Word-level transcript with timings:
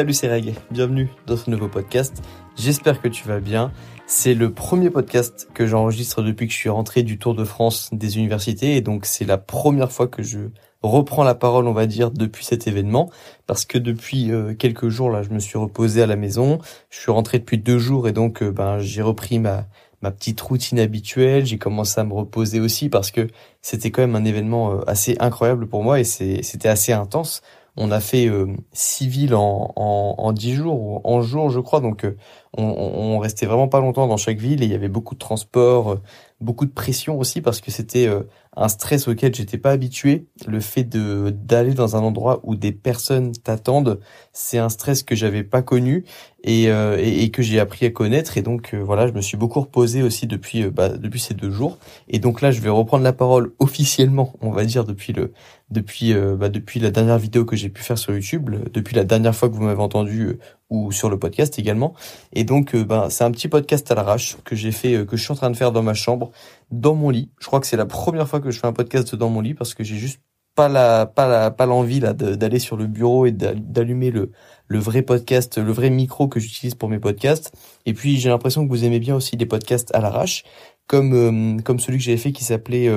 Salut 0.00 0.14
c'est 0.14 0.28
Reg, 0.28 0.54
bienvenue 0.70 1.10
dans 1.26 1.36
ce 1.36 1.50
nouveau 1.50 1.68
podcast. 1.68 2.22
J'espère 2.56 3.02
que 3.02 3.08
tu 3.08 3.28
vas 3.28 3.38
bien. 3.38 3.70
C'est 4.06 4.32
le 4.32 4.50
premier 4.50 4.88
podcast 4.88 5.50
que 5.52 5.66
j'enregistre 5.66 6.22
depuis 6.22 6.46
que 6.46 6.54
je 6.54 6.58
suis 6.58 6.70
rentré 6.70 7.02
du 7.02 7.18
Tour 7.18 7.34
de 7.34 7.44
France 7.44 7.90
des 7.92 8.16
universités 8.16 8.76
et 8.76 8.80
donc 8.80 9.04
c'est 9.04 9.26
la 9.26 9.36
première 9.36 9.92
fois 9.92 10.08
que 10.08 10.22
je 10.22 10.38
reprends 10.80 11.22
la 11.22 11.34
parole, 11.34 11.66
on 11.66 11.74
va 11.74 11.84
dire, 11.84 12.12
depuis 12.12 12.46
cet 12.46 12.66
événement 12.66 13.10
parce 13.46 13.66
que 13.66 13.76
depuis 13.76 14.32
euh, 14.32 14.54
quelques 14.54 14.88
jours 14.88 15.10
là, 15.10 15.22
je 15.22 15.28
me 15.28 15.38
suis 15.38 15.58
reposé 15.58 16.00
à 16.00 16.06
la 16.06 16.16
maison. 16.16 16.60
Je 16.88 16.98
suis 16.98 17.12
rentré 17.12 17.38
depuis 17.38 17.58
deux 17.58 17.78
jours 17.78 18.08
et 18.08 18.12
donc 18.12 18.42
euh, 18.42 18.50
ben 18.50 18.78
j'ai 18.78 19.02
repris 19.02 19.38
ma 19.38 19.66
ma 20.00 20.10
petite 20.10 20.40
routine 20.40 20.78
habituelle. 20.78 21.44
J'ai 21.44 21.58
commencé 21.58 22.00
à 22.00 22.04
me 22.04 22.14
reposer 22.14 22.58
aussi 22.58 22.88
parce 22.88 23.10
que 23.10 23.26
c'était 23.60 23.90
quand 23.90 24.00
même 24.00 24.16
un 24.16 24.24
événement 24.24 24.72
euh, 24.72 24.80
assez 24.86 25.18
incroyable 25.20 25.66
pour 25.66 25.82
moi 25.82 26.00
et 26.00 26.04
c'était 26.04 26.68
assez 26.68 26.94
intense. 26.94 27.42
On 27.76 27.90
a 27.90 28.00
fait 28.00 28.26
euh, 28.26 28.46
six 28.72 29.06
villes 29.06 29.34
en, 29.34 29.72
en, 29.76 30.14
en 30.18 30.32
dix 30.32 30.54
jours 30.54 30.80
ou 30.80 31.00
en 31.04 31.22
jours, 31.22 31.50
je 31.50 31.60
crois. 31.60 31.80
Donc, 31.80 32.04
euh, 32.04 32.16
on, 32.56 32.64
on, 32.64 33.18
restait 33.18 33.46
vraiment 33.46 33.68
pas 33.68 33.80
longtemps 33.80 34.06
dans 34.06 34.16
chaque 34.16 34.38
ville 34.38 34.62
et 34.62 34.66
il 34.66 34.72
y 34.72 34.74
avait 34.74 34.88
beaucoup 34.88 35.14
de 35.14 35.20
transport, 35.20 35.98
beaucoup 36.40 36.66
de 36.66 36.72
pression 36.72 37.18
aussi 37.18 37.40
parce 37.40 37.60
que 37.60 37.70
c'était 37.70 38.08
un 38.56 38.68
stress 38.68 39.06
auquel 39.06 39.34
j'étais 39.34 39.58
pas 39.58 39.70
habitué. 39.70 40.26
Le 40.46 40.60
fait 40.60 40.84
de 40.84 41.30
d'aller 41.30 41.72
dans 41.72 41.96
un 41.96 42.00
endroit 42.00 42.40
où 42.42 42.56
des 42.56 42.72
personnes 42.72 43.32
t'attendent, 43.32 44.00
c'est 44.32 44.58
un 44.58 44.68
stress 44.68 45.02
que 45.02 45.14
j'avais 45.14 45.44
pas 45.44 45.62
connu 45.62 46.04
et, 46.42 46.68
euh, 46.70 46.96
et, 46.98 47.30
que 47.30 47.42
j'ai 47.42 47.60
appris 47.60 47.86
à 47.86 47.90
connaître. 47.90 48.38
Et 48.38 48.42
donc 48.42 48.74
euh, 48.74 48.82
voilà, 48.82 49.06
je 49.06 49.12
me 49.12 49.20
suis 49.20 49.36
beaucoup 49.36 49.60
reposé 49.60 50.02
aussi 50.02 50.26
depuis 50.26 50.64
euh, 50.64 50.70
bah, 50.70 50.88
depuis 50.88 51.20
ces 51.20 51.34
deux 51.34 51.50
jours. 51.50 51.78
Et 52.08 52.18
donc 52.18 52.40
là, 52.40 52.50
je 52.50 52.60
vais 52.60 52.70
reprendre 52.70 53.04
la 53.04 53.12
parole 53.12 53.52
officiellement, 53.60 54.34
on 54.40 54.50
va 54.50 54.64
dire 54.64 54.84
depuis 54.84 55.12
le 55.12 55.32
depuis 55.70 56.12
bah, 56.12 56.48
depuis 56.48 56.80
la 56.80 56.90
dernière 56.90 57.18
vidéo 57.18 57.44
que 57.44 57.54
j'ai 57.54 57.68
pu 57.68 57.82
faire 57.82 57.96
sur 57.96 58.12
YouTube, 58.12 58.50
depuis 58.72 58.96
la 58.96 59.04
dernière 59.04 59.36
fois 59.36 59.48
que 59.48 59.54
vous 59.54 59.62
m'avez 59.62 59.80
entendu 59.80 60.36
ou 60.70 60.92
sur 60.92 61.10
le 61.10 61.18
podcast 61.18 61.58
également. 61.58 61.94
Et 62.32 62.44
donc, 62.44 62.74
euh, 62.74 62.84
ben, 62.84 63.10
c'est 63.10 63.24
un 63.24 63.30
petit 63.32 63.48
podcast 63.48 63.90
à 63.90 63.94
l'arrache 63.94 64.36
que 64.44 64.54
j'ai 64.54 64.72
fait, 64.72 64.94
euh, 64.94 65.04
que 65.04 65.16
je 65.16 65.22
suis 65.22 65.32
en 65.32 65.36
train 65.36 65.50
de 65.50 65.56
faire 65.56 65.72
dans 65.72 65.82
ma 65.82 65.94
chambre, 65.94 66.29
dans 66.70 66.94
mon 66.94 67.10
lit. 67.10 67.30
Je 67.40 67.46
crois 67.46 67.60
que 67.60 67.66
c'est 67.66 67.76
la 67.76 67.86
première 67.86 68.28
fois 68.28 68.40
que 68.40 68.50
je 68.50 68.58
fais 68.58 68.66
un 68.66 68.72
podcast 68.72 69.14
dans 69.14 69.30
mon 69.30 69.40
lit 69.40 69.54
parce 69.54 69.74
que 69.74 69.84
j'ai 69.84 69.96
juste 69.96 70.20
pas 70.54 70.68
la, 70.68 71.06
pas 71.06 71.26
la, 71.28 71.50
pas 71.50 71.66
l'envie 71.66 72.00
là 72.00 72.12
d'aller 72.12 72.58
sur 72.58 72.76
le 72.76 72.86
bureau 72.86 73.26
et 73.26 73.32
d'allumer 73.32 74.10
le, 74.10 74.30
vrai 74.68 75.02
podcast, 75.02 75.58
le 75.58 75.72
vrai 75.72 75.90
micro 75.90 76.28
que 76.28 76.40
j'utilise 76.40 76.74
pour 76.74 76.88
mes 76.88 76.98
podcasts. 76.98 77.52
Et 77.86 77.94
puis 77.94 78.18
j'ai 78.18 78.28
l'impression 78.28 78.64
que 78.64 78.70
vous 78.70 78.84
aimez 78.84 78.98
bien 78.98 79.14
aussi 79.14 79.36
les 79.36 79.46
podcasts 79.46 79.94
à 79.94 80.00
l'arrache, 80.00 80.44
comme 80.86 81.14
euh, 81.14 81.62
comme 81.62 81.78
celui 81.78 81.98
que 81.98 82.04
j'avais 82.04 82.16
fait 82.16 82.32
qui 82.32 82.44
s'appelait 82.44 82.90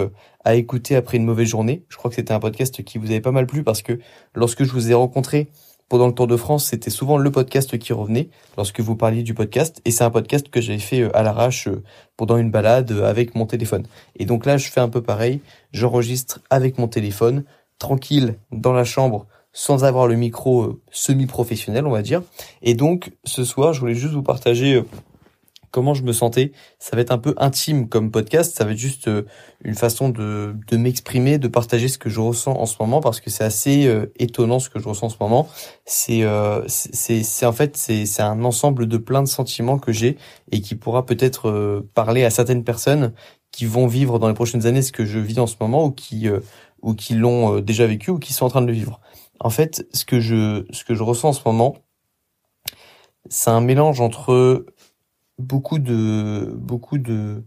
à 0.43 0.55
écouter 0.55 0.95
après 0.95 1.17
une 1.17 1.25
mauvaise 1.25 1.47
journée. 1.47 1.85
Je 1.89 1.97
crois 1.97 2.09
que 2.09 2.15
c'était 2.15 2.33
un 2.33 2.39
podcast 2.39 2.83
qui 2.83 2.97
vous 2.97 3.11
avait 3.11 3.21
pas 3.21 3.31
mal 3.31 3.45
plu 3.45 3.63
parce 3.63 3.81
que 3.81 3.99
lorsque 4.35 4.63
je 4.63 4.71
vous 4.71 4.91
ai 4.91 4.93
rencontré 4.93 5.49
pendant 5.93 6.07
le 6.07 6.13
Tour 6.15 6.25
de 6.25 6.37
France, 6.37 6.65
c'était 6.65 6.89
souvent 6.89 7.19
le 7.19 7.29
podcast 7.29 7.77
qui 7.77 7.93
revenait 7.93 8.29
lorsque 8.57 8.79
vous 8.79 8.95
parliez 8.95 9.21
du 9.21 9.35
podcast. 9.35 9.79
Et 9.85 9.91
c'est 9.91 10.03
un 10.03 10.09
podcast 10.09 10.49
que 10.49 10.59
j'avais 10.59 10.79
fait 10.79 11.01
euh, 11.01 11.15
à 11.15 11.21
l'arrache 11.21 11.67
euh, 11.67 11.83
pendant 12.17 12.37
une 12.37 12.49
balade 12.49 12.91
euh, 12.91 13.07
avec 13.07 13.35
mon 13.35 13.45
téléphone. 13.45 13.85
Et 14.15 14.25
donc 14.25 14.47
là, 14.47 14.57
je 14.57 14.71
fais 14.71 14.79
un 14.79 14.89
peu 14.89 15.03
pareil. 15.03 15.39
J'enregistre 15.71 16.39
avec 16.49 16.79
mon 16.79 16.87
téléphone, 16.87 17.43
tranquille, 17.77 18.39
dans 18.51 18.73
la 18.73 18.85
chambre, 18.85 19.27
sans 19.51 19.83
avoir 19.83 20.07
le 20.07 20.15
micro 20.15 20.79
semi-professionnel, 20.89 21.85
on 21.85 21.91
va 21.91 22.01
dire. 22.01 22.23
Et 22.63 22.73
donc, 22.73 23.11
ce 23.23 23.43
soir, 23.43 23.73
je 23.73 23.79
voulais 23.79 23.93
juste 23.93 24.15
vous 24.15 24.23
partager 24.23 24.81
comment 25.73 25.95
je 25.95 26.03
me 26.03 26.13
sentais. 26.13 26.53
Ça 26.79 26.95
va 26.95 27.01
être 27.01 27.11
un 27.11 27.17
peu 27.17 27.33
intime 27.37 27.89
comme 27.89 28.11
podcast, 28.11 28.55
ça 28.55 28.63
va 28.63 28.71
être 28.71 28.77
juste 28.77 29.07
euh, 29.07 29.23
une 29.63 29.73
façon 29.73 30.07
de, 30.07 30.55
de 30.67 30.77
m'exprimer, 30.77 31.39
de 31.39 31.47
partager 31.47 31.87
ce 31.87 31.97
que 31.97 32.09
je 32.09 32.21
ressens 32.21 32.53
en 32.53 32.67
ce 32.67 32.75
moment 32.79 33.01
parce 33.01 33.19
que 33.19 33.31
c'est 33.31 33.43
assez 33.43 33.87
euh, 33.87 34.05
étonnant 34.17 34.59
ce 34.59 34.69
que 34.69 34.79
je 34.79 34.87
ressens 34.87 35.07
en 35.07 35.09
ce 35.09 35.17
moment. 35.19 35.49
C'est 35.85 36.23
euh, 36.23 36.61
c'est 36.67 37.45
en 37.45 37.51
fait 37.51 37.75
c'est 37.75 38.21
un 38.21 38.45
ensemble 38.45 38.87
de 38.87 38.97
plein 38.97 39.23
de 39.23 39.27
sentiments 39.27 39.79
que 39.79 39.91
j'ai 39.91 40.17
et 40.51 40.61
qui 40.61 40.75
pourra 40.75 41.05
peut-être 41.05 41.83
parler 41.95 42.23
à 42.23 42.29
certaines 42.29 42.63
personnes 42.63 43.11
qui 43.51 43.65
vont 43.65 43.87
vivre 43.87 44.19
dans 44.19 44.27
les 44.27 44.33
prochaines 44.35 44.67
années 44.67 44.83
ce 44.83 44.91
que 44.91 45.05
je 45.05 45.19
vis 45.19 45.39
en 45.39 45.47
ce 45.47 45.55
moment 45.59 45.85
ou 45.85 45.91
qui 45.91 46.27
ou 46.83 46.93
qui 46.93 47.15
l'ont 47.15 47.59
déjà 47.59 47.87
vécu 47.87 48.11
ou 48.11 48.19
qui 48.19 48.33
sont 48.33 48.45
en 48.45 48.49
train 48.49 48.61
de 48.61 48.67
le 48.67 48.73
vivre. 48.73 49.01
En 49.39 49.49
fait, 49.49 49.87
ce 49.91 50.05
que 50.05 50.19
je 50.19 50.65
ce 50.71 50.83
que 50.83 50.93
je 50.93 51.01
ressens 51.01 51.29
en 51.29 51.33
ce 51.33 51.41
moment, 51.45 51.75
c'est 53.29 53.49
un 53.49 53.61
mélange 53.61 54.01
entre 54.01 54.65
beaucoup 55.39 55.79
de 55.79 56.53
beaucoup 56.57 56.97
de 56.97 57.43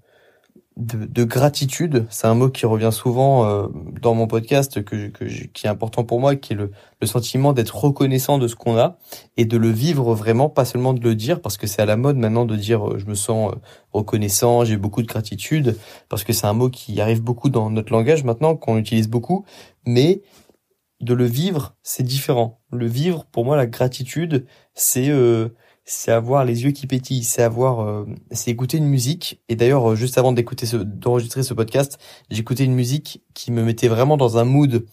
de, 0.76 1.24
gratitude. 1.24 2.06
C'est 2.10 2.26
un 2.26 2.34
mot 2.34 2.50
qui 2.50 2.66
revient 2.66 2.90
souvent 2.92 3.46
euh, 3.46 3.68
dans 4.02 4.14
mon 4.14 4.26
podcast, 4.26 4.84
que, 4.84 5.08
que 5.08 5.24
qui 5.24 5.66
est 5.66 5.70
important 5.70 6.04
pour 6.04 6.20
moi, 6.20 6.36
qui 6.36 6.52
est 6.52 6.56
le, 6.56 6.70
le 7.00 7.06
sentiment 7.06 7.54
d'être 7.54 7.76
reconnaissant 7.76 8.38
de 8.38 8.46
ce 8.46 8.56
qu'on 8.56 8.76
a 8.76 8.98
et 9.38 9.46
de 9.46 9.56
le 9.56 9.70
vivre 9.70 10.14
vraiment, 10.14 10.50
pas 10.50 10.66
seulement 10.66 10.92
de 10.92 11.00
le 11.00 11.14
dire, 11.14 11.40
parce 11.40 11.56
que 11.56 11.66
c'est 11.66 11.80
à 11.80 11.86
la 11.86 11.96
mode 11.96 12.16
maintenant 12.16 12.44
de 12.44 12.56
dire 12.56 12.86
euh, 12.88 12.98
je 12.98 13.06
me 13.06 13.14
sens 13.14 13.52
euh, 13.52 13.56
reconnaissant, 13.92 14.64
j'ai 14.64 14.76
beaucoup 14.76 15.02
de 15.02 15.06
gratitude, 15.06 15.76
parce 16.10 16.24
que 16.24 16.34
c'est 16.34 16.46
un 16.46 16.52
mot 16.52 16.68
qui 16.68 17.00
arrive 17.00 17.22
beaucoup 17.22 17.48
dans 17.48 17.70
notre 17.70 17.92
langage 17.92 18.24
maintenant, 18.24 18.54
qu'on 18.54 18.76
utilise 18.76 19.08
beaucoup, 19.08 19.46
mais 19.86 20.22
de 21.00 21.14
le 21.14 21.24
vivre, 21.24 21.74
c'est 21.82 22.02
différent. 22.02 22.60
Le 22.70 22.86
vivre, 22.86 23.24
pour 23.26 23.44
moi, 23.44 23.56
la 23.56 23.66
gratitude, 23.66 24.46
c'est 24.74 25.10
c'est 25.88 26.10
avoir 26.10 26.44
les 26.44 26.64
yeux 26.64 26.72
qui 26.72 26.88
pétillent, 26.88 27.22
c'est 27.22 27.42
avoir, 27.42 27.80
euh, 27.80 28.04
c'est 28.32 28.50
écouter 28.50 28.76
une 28.76 28.88
musique. 28.88 29.40
Et 29.48 29.54
d'ailleurs, 29.54 29.92
euh, 29.92 29.94
juste 29.94 30.18
avant 30.18 30.32
d'écouter 30.32 30.66
ce, 30.66 30.76
d'enregistrer 30.76 31.44
ce 31.44 31.54
podcast, 31.54 31.98
j'écoutais 32.28 32.64
une 32.64 32.74
musique 32.74 33.22
qui 33.34 33.52
me 33.52 33.62
mettait 33.62 33.86
vraiment 33.86 34.16
dans 34.16 34.36
un 34.36 34.44
mood 34.44 34.84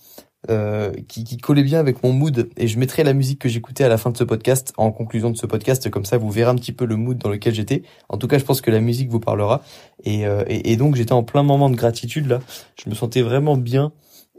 euh, 0.51 0.91
qui, 1.07 1.23
qui 1.23 1.37
collait 1.37 1.63
bien 1.63 1.79
avec 1.79 2.03
mon 2.03 2.13
mood. 2.13 2.47
Et 2.57 2.67
je 2.67 2.77
mettrai 2.77 3.03
la 3.03 3.13
musique 3.13 3.39
que 3.39 3.49
j'écoutais 3.49 3.83
à 3.83 3.89
la 3.89 3.97
fin 3.97 4.11
de 4.11 4.17
ce 4.17 4.23
podcast, 4.23 4.71
en 4.77 4.91
conclusion 4.91 5.31
de 5.31 5.35
ce 5.35 5.47
podcast, 5.47 5.89
comme 5.89 6.05
ça 6.05 6.19
vous 6.19 6.29
verrez 6.29 6.51
un 6.51 6.55
petit 6.55 6.73
peu 6.73 6.85
le 6.85 6.95
mood 6.95 7.17
dans 7.17 7.29
lequel 7.29 7.55
j'étais. 7.55 7.81
En 8.07 8.17
tout 8.17 8.27
cas, 8.27 8.37
je 8.37 8.45
pense 8.45 8.61
que 8.61 8.69
la 8.69 8.79
musique 8.79 9.09
vous 9.09 9.19
parlera. 9.19 9.63
Et, 10.03 10.25
et, 10.47 10.75
donc 10.75 10.95
j'étais 10.95 11.13
en 11.13 11.23
plein 11.23 11.41
moment 11.41 11.71
de 11.71 11.75
gratitude 11.75 12.27
là. 12.27 12.39
Je 12.83 12.87
me 12.87 12.93
sentais 12.93 13.23
vraiment 13.23 13.57
bien. 13.57 13.93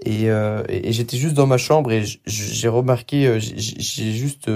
Et, 0.05 0.27
et 0.27 0.93
j'étais 0.93 1.17
juste 1.17 1.35
dans 1.35 1.47
ma 1.47 1.57
chambre 1.57 1.91
et 1.91 2.05
j'ai 2.27 2.69
remarqué, 2.69 3.41
j'ai 3.41 4.13
juste 4.13 4.51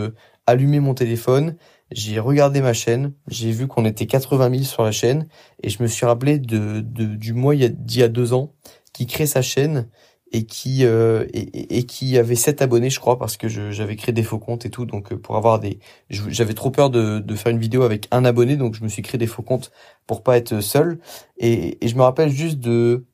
allumé 0.46 0.80
mon 0.80 0.94
téléphone 0.94 1.56
j'ai 1.90 2.20
regardé 2.20 2.60
ma 2.60 2.72
chaîne, 2.72 3.12
j'ai 3.28 3.50
vu 3.50 3.66
qu'on 3.66 3.84
était 3.84 4.06
80 4.06 4.50
000 4.50 4.62
sur 4.64 4.82
la 4.82 4.92
chaîne, 4.92 5.28
et 5.62 5.70
je 5.70 5.82
me 5.82 5.88
suis 5.88 6.06
rappelé 6.06 6.38
de, 6.38 6.80
de 6.80 7.04
du 7.06 7.32
mois 7.32 7.54
d'il 7.54 8.00
y 8.00 8.02
a 8.02 8.08
deux 8.08 8.32
ans 8.32 8.54
qui 8.92 9.06
crée 9.06 9.26
sa 9.26 9.42
chaîne 9.42 9.88
et 10.32 10.44
qui 10.44 10.84
euh, 10.84 11.26
et, 11.32 12.18
avait 12.18 12.34
7 12.34 12.62
abonnés 12.62 12.90
je 12.90 13.00
crois 13.00 13.18
parce 13.18 13.36
que 13.36 13.48
j'avais 13.48 13.96
créé 13.96 14.12
des 14.12 14.22
faux 14.22 14.38
comptes 14.38 14.66
et 14.66 14.70
tout. 14.70 14.84
Donc 14.86 15.12
euh, 15.12 15.18
pour 15.18 15.36
avoir 15.36 15.60
des 15.60 15.78
j'avais 16.10 16.54
trop 16.54 16.70
peur 16.70 16.90
de, 16.90 17.18
de 17.20 17.34
faire 17.34 17.52
une 17.52 17.58
vidéo 17.58 17.82
avec 17.82 18.08
un 18.10 18.24
abonné 18.24 18.56
donc 18.56 18.74
je 18.74 18.82
me 18.84 18.88
suis 18.88 19.02
créé 19.02 19.18
des 19.18 19.26
faux 19.26 19.42
comptes 19.42 19.70
pour 20.06 20.22
pas 20.22 20.36
être 20.36 20.60
seul. 20.60 21.00
Et, 21.38 21.84
et 21.84 21.88
je 21.88 21.96
me 21.96 22.02
rappelle 22.02 22.30
juste 22.30 22.58
de 22.58 23.06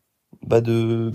bah 0.42 0.60
de 0.60 1.12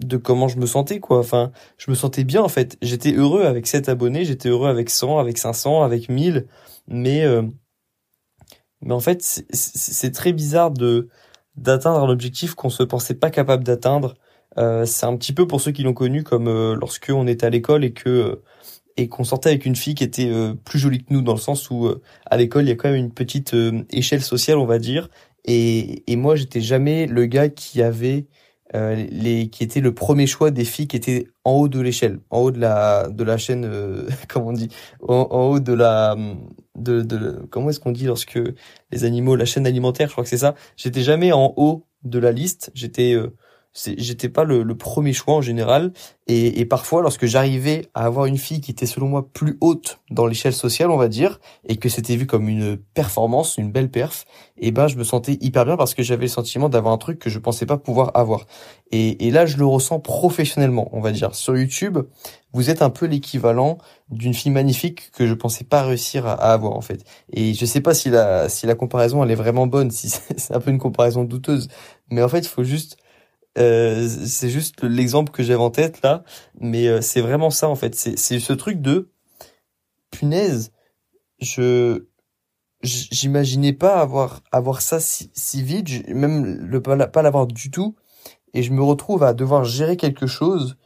de 0.00 0.16
comment 0.16 0.48
je 0.48 0.58
me 0.58 0.66
sentais 0.66 1.00
quoi. 1.00 1.18
Enfin 1.18 1.52
je 1.78 1.90
me 1.90 1.96
sentais 1.96 2.24
bien 2.24 2.42
en 2.42 2.48
fait. 2.48 2.76
J'étais 2.82 3.12
heureux 3.12 3.44
avec 3.44 3.66
7 3.66 3.88
abonnés 3.88 4.24
j'étais 4.24 4.48
heureux 4.48 4.68
avec 4.68 4.90
100 4.90 5.18
avec 5.18 5.38
500 5.38 5.82
avec 5.82 6.08
1000 6.08 6.46
mais 6.88 7.24
euh, 7.24 7.42
mais 8.82 8.92
en 8.94 9.00
fait 9.00 9.22
c'est 9.52 10.12
très 10.12 10.32
bizarre 10.32 10.70
de 10.70 11.08
d'atteindre 11.58 12.00
un 12.00 12.08
objectif 12.08 12.54
qu'on 12.54 12.70
se 12.70 12.82
pensait 12.82 13.14
pas 13.14 13.30
capable 13.30 13.64
d'atteindre. 13.64 14.14
Euh, 14.58 14.84
c'est 14.86 15.06
un 15.06 15.16
petit 15.16 15.32
peu 15.32 15.46
pour 15.46 15.60
ceux 15.60 15.72
qui 15.72 15.82
l'ont 15.82 15.94
connu 15.94 16.24
comme 16.24 16.48
euh, 16.48 16.74
lorsque 16.74 17.10
était 17.10 17.46
à 17.46 17.50
l'école 17.50 17.84
et 17.84 17.92
que 17.92 18.08
euh, 18.08 18.42
et 18.96 19.08
qu'on 19.08 19.24
sortait 19.24 19.50
avec 19.50 19.64
une 19.64 19.76
fille 19.76 19.94
qui 19.94 20.02
était 20.02 20.28
plus 20.64 20.80
jolie 20.80 21.04
que 21.04 21.12
nous 21.14 21.22
dans 21.22 21.34
le 21.34 21.38
sens 21.38 21.70
où 21.70 21.88
à 22.26 22.36
l'école 22.36 22.64
il 22.64 22.68
y 22.68 22.72
a 22.72 22.74
quand 22.74 22.88
même 22.88 22.98
une 22.98 23.12
petite 23.12 23.54
échelle 23.90 24.22
sociale 24.22 24.58
on 24.58 24.66
va 24.66 24.80
dire. 24.80 25.08
Et 25.44 26.02
et 26.10 26.16
moi 26.16 26.34
j'étais 26.34 26.60
jamais 26.60 27.06
le 27.06 27.26
gars 27.26 27.48
qui 27.48 27.80
avait 27.80 28.26
euh, 28.74 28.94
les 29.10 29.48
qui 29.48 29.64
était 29.64 29.80
le 29.80 29.94
premier 29.94 30.26
choix 30.26 30.50
des 30.50 30.64
filles 30.64 30.88
qui 30.88 30.96
étaient 30.96 31.28
en 31.44 31.52
haut 31.52 31.68
de 31.68 31.80
l'échelle, 31.80 32.20
en 32.30 32.40
haut 32.40 32.50
de 32.50 32.60
la 32.60 33.08
de 33.08 33.24
la 33.24 33.38
chaîne, 33.38 33.64
euh, 33.64 34.08
comment 34.28 34.48
on 34.48 34.52
dit, 34.52 34.68
en, 35.00 35.24
haut 35.30 35.60
de 35.60 35.72
la 35.72 36.16
de, 36.76 37.02
de 37.02 37.46
comment 37.50 37.70
est-ce 37.70 37.80
qu'on 37.80 37.92
dit 37.92 38.04
lorsque 38.04 38.38
les 38.90 39.04
animaux, 39.04 39.36
la 39.36 39.46
chaîne 39.46 39.66
alimentaire, 39.66 40.08
je 40.08 40.12
crois 40.12 40.24
que 40.24 40.30
c'est 40.30 40.38
ça. 40.38 40.54
J'étais 40.76 41.02
jamais 41.02 41.32
en 41.32 41.54
haut 41.56 41.86
de 42.04 42.18
la 42.18 42.32
liste. 42.32 42.70
J'étais 42.74 43.14
euh, 43.14 43.34
j'étais 43.74 44.28
pas 44.28 44.44
le, 44.44 44.64
premier 44.76 45.12
choix 45.12 45.34
en 45.34 45.42
général. 45.42 45.92
Et, 46.26 46.60
et 46.60 46.64
parfois 46.64 47.02
lorsque 47.02 47.26
j'arrivais 47.26 47.86
à 47.94 48.04
avoir 48.04 48.26
une 48.26 48.38
fille 48.38 48.60
qui 48.60 48.70
était 48.70 48.86
selon 48.86 49.08
moi 49.08 49.28
plus 49.32 49.56
haute 49.60 50.00
dans 50.10 50.26
l'échelle 50.26 50.52
sociale 50.52 50.90
on 50.90 50.98
va 50.98 51.08
dire 51.08 51.40
et 51.66 51.76
que 51.76 51.88
c'était 51.88 52.16
vu 52.16 52.26
comme 52.26 52.50
une 52.50 52.76
performance 52.76 53.56
une 53.56 53.72
belle 53.72 53.90
perf 53.90 54.26
et 54.58 54.68
eh 54.68 54.70
ben 54.72 54.88
je 54.88 54.96
me 54.96 55.04
sentais 55.04 55.38
hyper 55.40 55.64
bien 55.64 55.76
parce 55.76 55.94
que 55.94 56.02
j'avais 56.02 56.22
le 56.22 56.28
sentiment 56.28 56.68
d'avoir 56.68 56.92
un 56.92 56.98
truc 56.98 57.18
que 57.18 57.30
je 57.30 57.38
pensais 57.38 57.64
pas 57.64 57.78
pouvoir 57.78 58.10
avoir. 58.14 58.46
Et, 58.90 59.26
et 59.26 59.30
là 59.30 59.46
je 59.46 59.56
le 59.56 59.64
ressens 59.64 60.00
professionnellement 60.00 60.88
on 60.92 61.00
va 61.00 61.12
dire. 61.12 61.34
Sur 61.34 61.56
YouTube 61.56 61.98
vous 62.52 62.70
êtes 62.70 62.82
un 62.82 62.90
peu 62.90 63.06
l'équivalent 63.06 63.78
d'une 64.10 64.34
fille 64.34 64.52
magnifique 64.52 65.10
que 65.12 65.26
je 65.26 65.34
pensais 65.34 65.64
pas 65.64 65.82
réussir 65.82 66.26
à, 66.26 66.32
avoir 66.34 66.72
en 66.76 66.80
fait. 66.80 67.04
Et 67.32 67.54
je 67.54 67.64
sais 67.64 67.80
pas 67.80 67.94
si 67.94 68.10
la 68.10 68.48
si 68.48 68.66
la 68.66 68.74
comparaison 68.74 69.22
elle 69.22 69.30
est 69.30 69.36
vraiment 69.36 69.66
bonne 69.66 69.90
si 69.90 70.08
c'est 70.36 70.54
un 70.54 70.60
peu 70.60 70.70
une 70.70 70.78
comparaison 70.78 71.24
douteuse. 71.24 71.68
Mais 72.10 72.22
en 72.22 72.28
fait 72.28 72.40
il 72.40 72.48
faut 72.48 72.64
juste 72.64 72.98
euh, 73.58 74.08
c'est 74.08 74.50
juste 74.50 74.82
l'exemple 74.84 75.32
que 75.32 75.42
j'avais 75.42 75.62
en 75.62 75.70
tête 75.70 76.02
là, 76.02 76.24
mais 76.60 76.86
euh, 76.86 77.00
c'est 77.00 77.20
vraiment 77.20 77.50
ça 77.50 77.68
en 77.68 77.74
fait. 77.74 77.94
C'est 77.94 78.16
ce 78.16 78.52
truc 78.52 78.80
de 78.80 79.10
punaise, 80.10 80.72
je 81.40 82.06
j'imaginais 82.82 83.72
pas 83.72 84.00
avoir 84.00 84.40
avoir 84.52 84.82
ça 84.82 85.00
si, 85.00 85.30
si 85.34 85.62
vite, 85.62 86.08
même 86.08 86.44
le 86.44 86.80
pas 86.82 87.22
l'avoir 87.22 87.46
du 87.46 87.70
tout, 87.70 87.96
et 88.54 88.62
je 88.62 88.72
me 88.72 88.82
retrouve 88.82 89.22
à 89.24 89.34
devoir 89.34 89.64
gérer 89.64 89.96
quelque 89.96 90.26
chose 90.26 90.76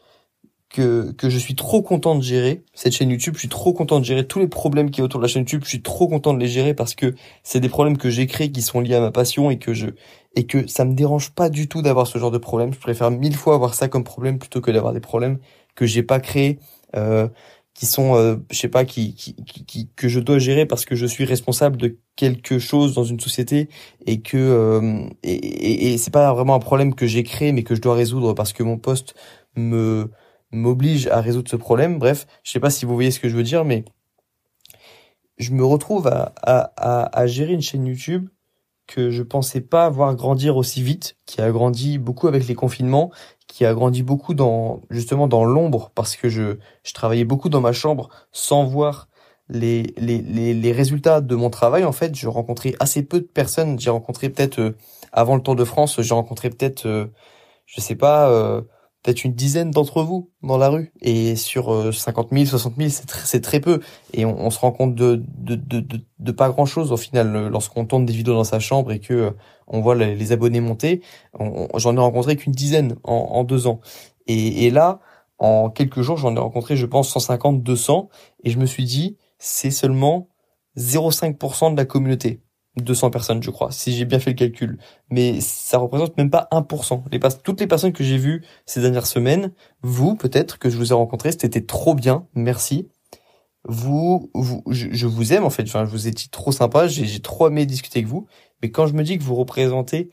que, 0.72 1.12
que 1.12 1.28
je 1.28 1.38
suis 1.38 1.54
trop 1.54 1.82
content 1.82 2.14
de 2.14 2.22
gérer 2.22 2.64
cette 2.75 2.94
chaîne 2.94 3.10
YouTube. 3.10 3.34
Je 3.34 3.40
suis 3.40 3.48
trop 3.48 3.72
content 3.75 4.00
de 4.00 4.04
gérer 4.04 4.26
tous 4.26 4.38
les 4.38 4.48
problèmes 4.48 4.90
qui 4.90 5.00
est 5.00 5.04
autour 5.04 5.20
de 5.20 5.25
la 5.25 5.28
chaîne 5.28 5.42
YouTube. 5.42 5.62
Je 5.64 5.68
suis 5.68 5.82
trop 5.82 6.08
content 6.08 6.32
de 6.32 6.38
les 6.38 6.48
gérer 6.48 6.75
parce 6.75 6.94
que 6.94 7.14
c'est 7.42 7.60
des 7.60 7.68
problèmes 7.68 7.98
que 7.98 8.10
j'ai 8.10 8.26
créés 8.26 8.50
qui 8.50 8.62
sont 8.62 8.80
liés 8.80 8.94
à 8.94 9.00
ma 9.00 9.10
passion 9.10 9.50
et 9.50 9.58
que 9.58 9.75
je 9.75 9.88
et 10.34 10.46
que 10.46 10.67
ça 10.67 10.84
me 10.84 10.94
dérange 10.94 11.31
pas 11.31 11.50
du 11.50 11.69
tout 11.69 11.82
d'avoir 11.82 12.06
ce 12.06 12.19
genre 12.19 12.31
de 12.31 12.38
problème. 12.38 12.73
Je 12.73 12.79
préfère 12.79 13.11
mille 13.11 13.37
fois 13.37 13.55
avoir 13.55 13.75
ça 13.75 13.88
comme 13.88 14.05
problème 14.05 14.38
plutôt 14.38 14.61
que 14.61 14.70
d'avoir 14.70 14.93
des 14.93 15.00
problèmes 15.00 15.38
que 15.75 15.87
j'ai 15.87 16.02
pas 16.02 16.20
créés, 16.20 16.58
euh, 16.96 17.29
qui 17.75 17.87
sont, 17.87 18.14
euh, 18.17 18.37
je 18.50 18.58
sais 18.58 18.69
pas, 18.69 18.84
qui, 18.84 19.14
qui, 19.14 19.34
qui, 19.34 19.90
que 19.96 20.08
je 20.08 20.20
dois 20.20 20.38
gérer 20.38 20.67
parce 20.67 20.84
que 20.84 20.94
je 20.94 21.06
suis 21.06 21.25
responsable 21.25 21.76
de 21.76 21.99
quelque 22.17 22.58
chose 22.58 22.94
dans 22.94 23.05
une 23.05 23.20
société 23.20 23.69
et 24.06 24.20
que 24.20 24.37
euh, 24.37 25.06
et, 25.23 25.93
et, 25.93 25.99
c'est 25.99 26.11
pas 26.12 26.32
vraiment 26.35 26.55
un 26.55 26.58
problème 26.58 26.94
que 26.94 27.06
j'ai 27.06 27.23
créé 27.23 27.52
mais 27.52 27.62
que 27.62 27.75
je 27.75 27.81
dois 27.81 27.94
résoudre 27.94 28.35
parce 28.35 28.52
que 28.52 28.62
mon 28.62 28.78
poste 28.78 29.14
me 29.56 30.11
m'oblige 30.52 31.06
à 31.08 31.20
résoudre 31.20 31.50
ce 31.50 31.56
problème. 31.56 31.99
Bref, 31.99 32.26
je 32.43 32.52
sais 32.52 32.61
pas 32.61 32.70
si 32.70 32.85
vous 32.85 32.94
voyez 32.94 33.11
ce 33.11 33.20
que 33.20 33.28
je 33.28 33.37
veux 33.37 33.43
dire, 33.43 33.64
mais 33.64 33.85
je 35.38 35.52
me 35.52 35.64
retrouve 35.64 36.06
à, 36.06 36.32
à, 36.43 37.19
à, 37.19 37.26
gérer 37.26 37.52
une 37.52 37.62
chaîne 37.62 37.87
YouTube 37.87 38.28
que 38.94 39.10
je 39.10 39.22
pensais 39.22 39.60
pas 39.60 39.88
voir 39.88 40.14
grandir 40.14 40.56
aussi 40.56 40.82
vite, 40.82 41.16
qui 41.26 41.40
a 41.40 41.50
grandi 41.50 41.98
beaucoup 41.98 42.28
avec 42.28 42.46
les 42.46 42.54
confinements, 42.54 43.10
qui 43.46 43.64
a 43.64 43.74
grandi 43.74 44.02
beaucoup 44.02 44.34
dans 44.34 44.82
justement 44.90 45.28
dans 45.28 45.44
l'ombre 45.44 45.90
parce 45.94 46.16
que 46.16 46.28
je, 46.28 46.56
travaillais 46.94 47.24
beaucoup 47.24 47.48
dans 47.48 47.60
ma 47.60 47.72
chambre 47.72 48.08
sans 48.32 48.64
voir 48.64 49.08
les, 49.48 49.94
les, 49.98 50.20
les, 50.54 50.72
résultats 50.72 51.20
de 51.20 51.34
mon 51.34 51.50
travail. 51.50 51.84
En 51.84 51.92
fait, 51.92 52.14
je 52.14 52.28
rencontrais 52.28 52.74
assez 52.80 53.02
peu 53.02 53.20
de 53.20 53.26
personnes. 53.26 53.78
J'ai 53.78 53.90
rencontré 53.90 54.30
peut-être 54.30 54.60
euh, 54.60 54.76
avant 55.12 55.36
le 55.36 55.42
Tour 55.42 55.56
de 55.56 55.64
France, 55.64 56.00
j'ai 56.00 56.14
rencontré 56.14 56.48
peut-être, 56.50 56.86
euh, 56.86 57.06
je 57.66 57.80
sais 57.80 57.96
pas. 57.96 58.62
Peut-être 59.02 59.25
une 59.25 59.32
dizaine 59.32 59.72
d'entre 59.72 60.02
vous 60.02 60.31
dans 60.43 60.58
la 60.58 60.69
rue. 60.69 60.93
Et 61.00 61.34
sur 61.34 61.93
50 61.93 62.28
000, 62.31 62.44
60 62.44 62.75
000, 62.76 62.88
c'est 62.88 63.40
très, 63.40 63.60
peu. 63.60 63.81
Et 64.12 64.25
on, 64.25 64.50
se 64.50 64.60
rend 64.60 64.70
compte 64.70 64.94
de, 64.94 65.20
de, 65.38 65.56
de, 65.56 65.84
de, 66.19 66.32
pas 66.32 66.49
grand-chose 66.50 66.93
au 66.93 66.96
final 66.96 67.49
lorsqu'on 67.49 67.84
tourne 67.84 68.06
des 68.06 68.12
vidéos 68.12 68.34
dans 68.34 68.44
sa 68.44 68.60
chambre 68.60 68.93
et 68.93 69.00
que 69.00 69.14
euh, 69.14 69.31
on 69.66 69.81
voit 69.81 69.96
les, 69.96 70.32
abonnés 70.32 70.60
monter. 70.60 71.02
J'en 71.75 71.96
ai 71.96 72.00
rencontré 72.00 72.37
qu'une 72.37 72.52
dizaine 72.52 72.94
en, 73.02 73.14
en, 73.14 73.44
deux 73.44 73.66
ans. 73.66 73.81
Et, 74.28 74.66
et 74.66 74.70
là, 74.70 75.00
en 75.38 75.70
quelques 75.70 76.02
jours, 76.02 76.16
j'en 76.16 76.37
ai 76.37 76.38
rencontré, 76.38 76.76
je 76.76 76.87
pense, 76.87 77.08
150, 77.08 77.62
200. 77.62 78.08
Et 78.44 78.50
je 78.50 78.58
me 78.58 78.66
suis 78.66 78.84
dit, 78.84 79.16
c'est 79.38 79.72
seulement 79.72 80.28
0,5% 80.76 81.72
de 81.72 81.76
la 81.76 81.84
communauté. 81.84 82.40
200 82.76 83.10
personnes, 83.10 83.42
je 83.42 83.50
crois, 83.50 83.70
si 83.70 83.92
j'ai 83.92 84.04
bien 84.04 84.19
fait 84.19 84.30
le 84.30 84.36
calcul. 84.36 84.78
Mais 85.10 85.40
ça 85.40 85.78
représente 85.78 86.16
même 86.16 86.30
pas 86.30 86.48
1%. 86.52 87.04
Les 87.12 87.20
toutes 87.42 87.60
les 87.60 87.66
personnes 87.66 87.92
que 87.92 88.04
j'ai 88.04 88.16
vues 88.16 88.44
ces 88.66 88.80
dernières 88.80 89.06
semaines, 89.06 89.52
vous, 89.82 90.16
peut-être, 90.16 90.58
que 90.58 90.70
je 90.70 90.76
vous 90.76 90.92
ai 90.92 90.94
rencontrés, 90.94 91.32
c'était 91.32 91.64
trop 91.66 91.94
bien, 91.94 92.26
merci. 92.34 92.88
Vous, 93.69 94.30
vous 94.34 94.62
je, 94.70 95.06
vous 95.06 95.32
aime, 95.32 95.44
en 95.44 95.50
fait. 95.50 95.64
Enfin, 95.64 95.84
je 95.84 95.90
vous 95.90 96.10
dit 96.10 96.28
trop 96.30 96.52
sympa, 96.52 96.88
j'ai 96.88 97.20
trop 97.20 97.48
aimé 97.48 97.66
discuter 97.66 98.00
avec 98.00 98.08
vous. 98.08 98.26
Mais 98.62 98.70
quand 98.70 98.86
je 98.86 98.94
me 98.94 99.02
dis 99.02 99.18
que 99.18 99.22
vous 99.22 99.34
représentez 99.34 100.10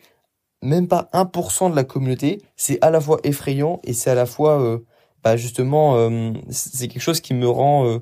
même 0.61 0.87
pas 0.87 1.09
1% 1.13 1.71
de 1.71 1.75
la 1.75 1.83
communauté, 1.85 2.41
c'est 2.57 2.79
à 2.83 2.89
la 2.89 2.99
fois 2.99 3.19
effrayant 3.23 3.79
et 3.83 3.93
c'est 3.93 4.09
à 4.09 4.15
la 4.15 4.25
fois, 4.25 4.61
euh, 4.61 4.79
bah 5.23 5.37
justement, 5.37 5.95
euh, 5.95 6.33
c'est 6.49 6.87
quelque 6.89 7.01
chose 7.01 7.21
qui 7.21 7.33
me 7.33 7.47
rend... 7.47 7.87
Euh, 7.87 7.99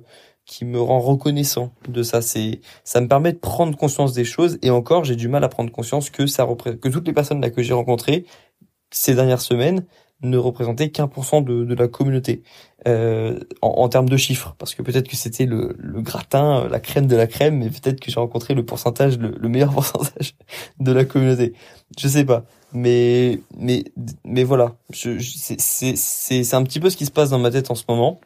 qui 0.48 0.66
me 0.66 0.82
rend 0.82 1.00
reconnaissant 1.00 1.74
de 1.88 2.02
ça. 2.02 2.22
C'est, 2.24 2.62
ça 2.84 3.02
me 3.02 3.08
permet 3.08 3.34
de 3.34 3.38
prendre 3.38 3.78
conscience 3.78 4.14
des 4.14 4.26
choses. 4.26 4.58
Et 4.64 4.72
encore, 4.72 5.04
j'ai 5.04 5.16
du 5.16 5.28
mal 5.28 5.44
à 5.44 5.50
prendre 5.50 5.72
conscience 5.72 6.10
que 6.10 6.26
ça 6.26 6.44
représente, 6.44 6.80
que 6.80 6.90
toutes 6.90 7.06
les 7.06 7.14
personnes 7.14 7.42
là 7.42 7.52
que 7.52 7.62
j'ai 7.62 7.74
rencontrées 7.74 8.26
ces 8.90 9.14
dernières 9.14 9.42
semaines 9.42 9.86
ne 10.24 10.38
représentaient 10.38 10.90
qu'un 10.90 11.08
pour 11.08 11.26
cent 11.26 11.42
de, 11.42 11.64
de 11.64 11.76
la 11.76 11.88
communauté 11.88 12.42
euh, 12.88 13.40
en, 13.62 13.68
en, 13.68 13.90
termes 13.90 14.10
de 14.10 14.18
chiffres. 14.18 14.56
Parce 14.58 14.74
que 14.74 14.82
peut-être 14.82 15.08
que 15.08 15.16
c'était 15.16 15.46
le, 15.46 15.76
le 15.78 16.02
gratin, 16.02 16.68
la 16.70 16.80
crème 16.80 17.06
de 17.06 17.16
la 17.16 17.28
crème, 17.28 17.58
mais 17.58 17.70
peut-être 17.70 18.00
que 18.00 18.10
j'ai 18.10 18.20
rencontré 18.20 18.56
le 18.56 18.66
pourcentage, 18.66 19.20
le, 19.20 19.36
le, 19.38 19.50
meilleur 19.50 19.72
pourcentage 19.74 20.36
de 20.80 20.92
la 20.92 21.06
communauté. 21.06 21.54
Je 22.00 22.08
sais 22.08 22.26
pas. 22.26 22.46
Mais 22.74 23.40
mais 23.58 23.84
mais 24.26 24.44
voilà, 24.44 24.76
c'est 24.92 25.20
c'est 25.60 26.54
un 26.54 26.64
petit 26.64 26.80
peu 26.80 26.90
ce 26.90 26.98
qui 26.98 27.06
se 27.06 27.12
passe 27.12 27.30
dans 27.30 27.40
ma 27.40 27.52
tête 27.52 27.70
en 27.70 27.76
ce 27.76 27.84
moment. 27.88 28.20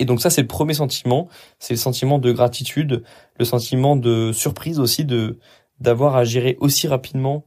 Et 0.00 0.06
donc 0.06 0.20
ça, 0.20 0.30
c'est 0.30 0.40
le 0.40 0.48
premier 0.48 0.74
sentiment, 0.74 1.28
c'est 1.60 1.74
le 1.74 1.78
sentiment 1.78 2.18
de 2.18 2.32
gratitude, 2.32 3.04
le 3.38 3.44
sentiment 3.44 3.96
de 3.96 4.32
surprise 4.32 4.80
aussi 4.80 5.04
de 5.04 5.38
d'avoir 5.78 6.16
à 6.16 6.24
gérer 6.24 6.56
aussi 6.60 6.88
rapidement 6.88 7.46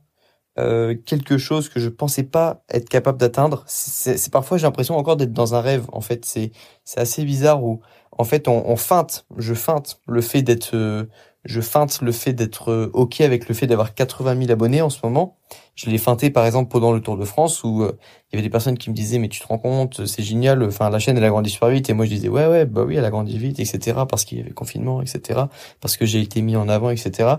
euh, 0.59 0.95
quelque 1.05 1.37
chose 1.37 1.67
que 1.69 1.79
je 1.79 1.89
pensais 1.89 2.23
pas 2.23 2.63
être 2.69 2.87
capable 2.89 3.19
d'atteindre. 3.19 3.63
C'est 3.67 4.31
parfois 4.31 4.57
j'ai 4.57 4.63
l'impression 4.63 4.97
encore 4.97 5.17
d'être 5.17 5.33
dans 5.33 5.55
un 5.55 5.61
rêve. 5.61 5.87
En 5.91 6.01
fait, 6.01 6.25
c'est 6.25 6.51
c'est 6.83 6.99
assez 6.99 7.25
bizarre 7.25 7.63
où 7.63 7.81
en 8.11 8.23
fait 8.23 8.47
on, 8.47 8.69
on 8.69 8.75
feinte, 8.75 9.25
je 9.37 9.55
feinte 9.55 9.99
le 10.07 10.21
fait 10.21 10.43
d'être 10.43 10.75
euh, 10.75 11.05
je 11.45 11.59
feinte 11.59 12.01
le 12.01 12.11
fait 12.11 12.33
d'être 12.33 12.71
euh, 12.71 12.89
ok 12.93 13.21
avec 13.21 13.49
le 13.49 13.55
fait 13.55 13.67
d'avoir 13.67 13.93
80 13.93 14.37
000 14.39 14.51
abonnés 14.51 14.81
en 14.81 14.89
ce 14.89 14.99
moment. 15.03 15.37
Je 15.75 15.89
l'ai 15.89 15.97
feinté 15.97 16.29
par 16.29 16.45
exemple 16.45 16.71
pendant 16.71 16.91
le 16.93 17.01
Tour 17.01 17.17
de 17.17 17.25
France 17.25 17.63
où 17.63 17.83
euh, 17.83 17.97
il 18.31 18.35
y 18.35 18.37
avait 18.37 18.47
des 18.47 18.49
personnes 18.49 18.77
qui 18.77 18.89
me 18.89 18.95
disaient 18.95 19.19
mais 19.19 19.27
tu 19.27 19.41
te 19.41 19.47
rends 19.47 19.57
compte 19.57 20.05
c'est 20.05 20.23
génial, 20.23 20.63
enfin 20.63 20.89
la 20.89 20.99
chaîne 20.99 21.17
elle 21.17 21.23
a 21.23 21.29
grandi 21.29 21.49
super 21.49 21.69
vite 21.69 21.89
et 21.89 21.93
moi 21.93 22.05
je 22.05 22.11
disais 22.11 22.29
ouais 22.29 22.47
ouais 22.47 22.65
bah 22.65 22.83
oui 22.83 22.95
elle 22.95 23.05
a 23.05 23.09
grandi 23.09 23.37
vite 23.37 23.59
etc 23.59 24.01
parce 24.09 24.23
qu'il 24.23 24.37
y 24.37 24.41
avait 24.41 24.51
confinement 24.51 25.01
etc 25.01 25.41
parce 25.81 25.97
que 25.97 26.05
j'ai 26.05 26.21
été 26.21 26.41
mis 26.41 26.55
en 26.55 26.69
avant 26.69 26.89
etc. 26.89 27.35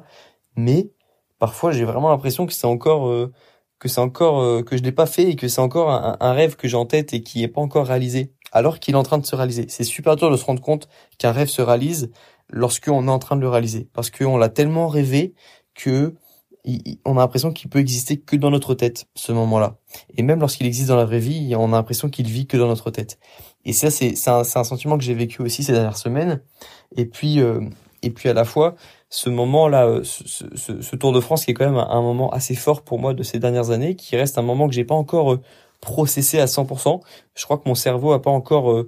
Mais 0.56 0.90
parfois 1.38 1.72
j'ai 1.72 1.84
vraiment 1.84 2.10
l'impression 2.10 2.46
que 2.46 2.52
c'est 2.52 2.66
encore 2.66 3.08
euh, 3.08 3.32
que 3.78 3.88
c'est 3.88 4.00
encore 4.00 4.64
que 4.64 4.76
je 4.76 4.82
l'ai 4.82 4.92
pas 4.92 5.06
fait 5.06 5.30
et 5.30 5.36
que 5.36 5.48
c'est 5.48 5.60
encore 5.60 5.90
un, 5.90 6.16
un, 6.18 6.32
rêve 6.32 6.56
que 6.56 6.68
j'ai 6.68 6.76
en 6.76 6.86
tête 6.86 7.12
et 7.12 7.22
qui 7.22 7.42
est 7.42 7.48
pas 7.48 7.60
encore 7.60 7.86
réalisé 7.86 8.32
alors 8.52 8.78
qu'il 8.78 8.94
est 8.94 8.98
en 8.98 9.02
train 9.02 9.18
de 9.18 9.26
se 9.26 9.36
réaliser. 9.36 9.66
C'est 9.68 9.84
super 9.84 10.16
dur 10.16 10.30
de 10.30 10.36
se 10.36 10.44
rendre 10.44 10.62
compte 10.62 10.88
qu'un 11.18 11.32
rêve 11.32 11.48
se 11.48 11.60
réalise 11.60 12.10
lorsqu'on 12.50 13.08
est 13.08 13.10
en 13.10 13.18
train 13.18 13.36
de 13.36 13.40
le 13.40 13.48
réaliser. 13.48 13.88
Parce 13.92 14.10
qu'on 14.10 14.36
l'a 14.36 14.48
tellement 14.48 14.88
rêvé 14.88 15.34
que 15.74 16.14
on 17.04 17.18
a 17.18 17.20
l'impression 17.20 17.52
qu'il 17.52 17.68
peut 17.68 17.78
exister 17.78 18.18
que 18.18 18.36
dans 18.36 18.50
notre 18.50 18.74
tête, 18.74 19.06
ce 19.14 19.32
moment-là. 19.32 19.76
Et 20.16 20.22
même 20.22 20.40
lorsqu'il 20.40 20.66
existe 20.66 20.88
dans 20.88 20.96
la 20.96 21.04
vraie 21.04 21.18
vie, 21.18 21.54
on 21.56 21.72
a 21.72 21.76
l'impression 21.76 22.08
qu'il 22.08 22.26
vit 22.26 22.46
que 22.46 22.56
dans 22.56 22.68
notre 22.68 22.90
tête. 22.90 23.18
Et 23.64 23.72
ça, 23.72 23.90
c'est 23.90 24.14
un, 24.28 24.40
un, 24.40 24.44
sentiment 24.44 24.96
que 24.96 25.04
j'ai 25.04 25.14
vécu 25.14 25.42
aussi 25.42 25.62
ces 25.62 25.72
dernières 25.72 25.98
semaines. 25.98 26.40
Et 26.96 27.04
puis, 27.04 27.40
euh, 27.40 27.60
et 28.02 28.10
puis 28.10 28.28
à 28.28 28.32
la 28.32 28.44
fois, 28.44 28.76
ce 29.10 29.28
moment-là, 29.28 29.86
euh, 29.86 30.04
ce, 30.04 30.96
Tour 30.96 31.12
de 31.12 31.20
France 31.20 31.44
qui 31.44 31.50
est 31.50 31.54
quand 31.54 31.66
même 31.66 31.76
un, 31.76 32.00
moment 32.00 32.30
assez 32.30 32.54
fort 32.54 32.82
pour 32.82 32.98
moi 32.98 33.12
de 33.12 33.22
ces 33.22 33.38
dernières 33.38 33.70
années, 33.70 33.94
qui 33.94 34.16
reste 34.16 34.38
un 34.38 34.42
moment 34.42 34.66
que 34.66 34.74
j'ai 34.74 34.84
pas 34.84 34.94
encore 34.94 35.34
euh, 35.34 35.42
processé 35.82 36.40
à 36.40 36.46
100%. 36.46 37.00
Je 37.34 37.44
crois 37.44 37.58
que 37.58 37.68
mon 37.68 37.74
cerveau 37.74 38.12
a 38.12 38.22
pas 38.22 38.30
encore 38.30 38.84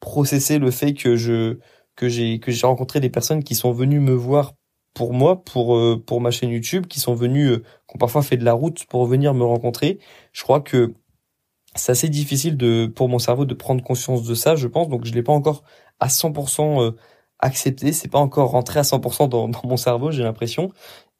processé 0.00 0.58
le 0.58 0.70
fait 0.70 0.92
que 0.92 1.16
je 1.16 1.58
que 1.96 2.08
j'ai 2.08 2.38
que 2.40 2.52
j'ai 2.52 2.66
rencontré 2.66 3.00
des 3.00 3.10
personnes 3.10 3.42
qui 3.42 3.54
sont 3.54 3.72
venues 3.72 4.00
me 4.00 4.14
voir 4.14 4.54
pour 4.94 5.12
moi, 5.12 5.44
pour 5.44 5.76
euh, 5.76 6.02
pour 6.04 6.20
ma 6.20 6.30
chaîne 6.30 6.50
YouTube, 6.50 6.86
qui 6.86 7.00
sont 7.00 7.14
venues, 7.14 7.48
euh, 7.48 7.58
qui 7.88 7.96
ont 7.96 7.98
parfois 7.98 8.22
fait 8.22 8.36
de 8.38 8.44
la 8.44 8.54
route 8.54 8.86
pour 8.86 9.06
venir 9.06 9.34
me 9.34 9.44
rencontrer. 9.44 9.98
Je 10.32 10.42
crois 10.42 10.60
que 10.60 10.94
c'est 11.74 11.92
assez 11.92 12.08
difficile 12.08 12.56
de 12.56 12.86
pour 12.86 13.08
mon 13.08 13.18
cerveau 13.18 13.44
de 13.44 13.54
prendre 13.54 13.82
conscience 13.84 14.24
de 14.24 14.34
ça, 14.34 14.56
je 14.56 14.68
pense. 14.68 14.88
Donc 14.88 15.04
je 15.04 15.12
l'ai 15.12 15.22
pas 15.22 15.32
encore 15.32 15.64
à 16.00 16.08
100% 16.08 16.82
euh, 16.82 16.92
accepté. 17.40 17.92
C'est 17.92 18.08
pas 18.08 18.18
encore 18.18 18.50
rentré 18.50 18.80
à 18.80 18.82
100% 18.82 19.28
dans, 19.28 19.48
dans 19.48 19.62
mon 19.64 19.76
cerveau, 19.76 20.10
j'ai 20.10 20.22
l'impression. 20.22 20.70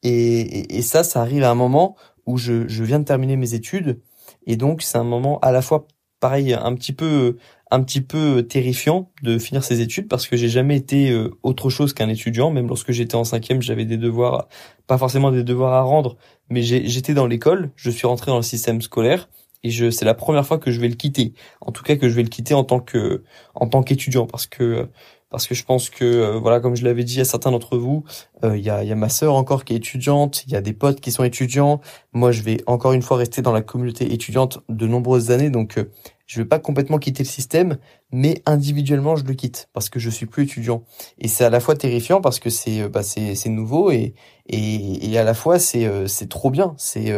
Et, 0.02 0.40
et, 0.40 0.76
et, 0.78 0.82
ça, 0.82 1.04
ça 1.04 1.20
arrive 1.20 1.42
à 1.42 1.50
un 1.50 1.54
moment 1.54 1.96
où 2.26 2.38
je, 2.38 2.68
je 2.68 2.84
viens 2.84 2.98
de 3.00 3.04
terminer 3.04 3.36
mes 3.36 3.54
études. 3.54 4.00
Et 4.46 4.56
donc 4.56 4.82
c'est 4.82 4.98
un 4.98 5.04
moment 5.04 5.38
à 5.40 5.52
la 5.52 5.62
fois 5.62 5.86
pareil 6.20 6.54
un 6.54 6.74
petit 6.74 6.92
peu 6.92 7.36
un 7.70 7.82
petit 7.82 8.00
peu 8.00 8.42
terrifiant 8.44 9.10
de 9.22 9.38
finir 9.38 9.64
ses 9.64 9.80
études 9.80 10.08
parce 10.08 10.28
que 10.28 10.36
j'ai 10.36 10.48
jamais 10.48 10.76
été 10.76 11.10
euh, 11.10 11.30
autre 11.42 11.68
chose 11.68 11.92
qu'un 11.94 12.08
étudiant. 12.08 12.50
Même 12.50 12.68
lorsque 12.68 12.92
j'étais 12.92 13.16
en 13.16 13.24
cinquième, 13.24 13.60
j'avais 13.60 13.84
des 13.84 13.96
devoirs, 13.96 14.48
pas 14.86 14.98
forcément 14.98 15.32
des 15.32 15.42
devoirs 15.42 15.74
à 15.74 15.82
rendre, 15.82 16.16
mais 16.48 16.62
j'étais 16.62 17.14
dans 17.14 17.26
l'école. 17.26 17.70
Je 17.76 17.90
suis 17.90 18.06
rentré 18.06 18.30
dans 18.30 18.36
le 18.36 18.42
système 18.42 18.80
scolaire 18.80 19.28
et 19.64 19.70
je, 19.70 19.90
c'est 19.90 20.04
la 20.04 20.14
première 20.14 20.46
fois 20.46 20.58
que 20.58 20.70
je 20.70 20.80
vais 20.80 20.88
le 20.88 20.94
quitter. 20.94 21.32
En 21.60 21.72
tout 21.72 21.82
cas, 21.82 21.96
que 21.96 22.08
je 22.08 22.14
vais 22.14 22.22
le 22.22 22.28
quitter 22.28 22.54
en 22.54 22.62
tant 22.62 22.78
que, 22.78 23.24
en 23.54 23.66
tant 23.66 23.82
qu'étudiant 23.82 24.26
parce 24.26 24.46
que 24.46 24.88
parce 25.28 25.46
que 25.46 25.54
je 25.54 25.64
pense 25.64 25.90
que 25.90 26.04
euh, 26.04 26.38
voilà 26.38 26.60
comme 26.60 26.76
je 26.76 26.84
l'avais 26.84 27.04
dit 27.04 27.20
à 27.20 27.24
certains 27.24 27.50
d'entre 27.50 27.76
vous 27.76 28.04
euh, 28.44 28.56
il 28.56 28.64
y, 28.64 28.70
a, 28.70 28.84
y 28.84 28.92
a 28.92 28.94
ma 28.94 29.08
sœur 29.08 29.34
encore 29.34 29.64
qui 29.64 29.74
est 29.74 29.76
étudiante 29.76 30.44
il 30.46 30.52
y 30.52 30.56
a 30.56 30.60
des 30.60 30.72
potes 30.72 31.00
qui 31.00 31.10
sont 31.10 31.24
étudiants 31.24 31.80
moi 32.12 32.30
je 32.30 32.42
vais 32.42 32.58
encore 32.66 32.92
une 32.92 33.02
fois 33.02 33.16
rester 33.16 33.42
dans 33.42 33.52
la 33.52 33.62
communauté 33.62 34.12
étudiante 34.12 34.60
de 34.68 34.86
nombreuses 34.86 35.30
années 35.30 35.50
donc 35.50 35.78
euh, 35.78 35.90
je 36.26 36.40
vais 36.40 36.44
pas 36.44 36.58
complètement 36.58 36.98
quitter 36.98 37.22
le 37.22 37.28
système 37.28 37.78
mais 38.12 38.42
individuellement 38.46 39.16
je 39.16 39.24
le 39.24 39.34
quitte 39.34 39.68
parce 39.72 39.88
que 39.88 39.98
je 39.98 40.10
suis 40.10 40.26
plus 40.26 40.44
étudiant. 40.44 40.84
Et 41.18 41.28
c'est 41.28 41.44
à 41.44 41.50
la 41.50 41.60
fois 41.60 41.76
terrifiant 41.76 42.20
parce 42.20 42.40
que 42.40 42.50
c'est 42.50 42.88
bah 42.88 43.02
c'est 43.02 43.48
nouveau 43.48 43.90
et 43.90 44.14
et, 44.48 45.10
et 45.10 45.18
à 45.18 45.24
la 45.24 45.34
fois 45.34 45.58
c'est 45.58 46.08
c'est 46.08 46.28
trop 46.28 46.50
bien. 46.50 46.74
C'est 46.78 47.12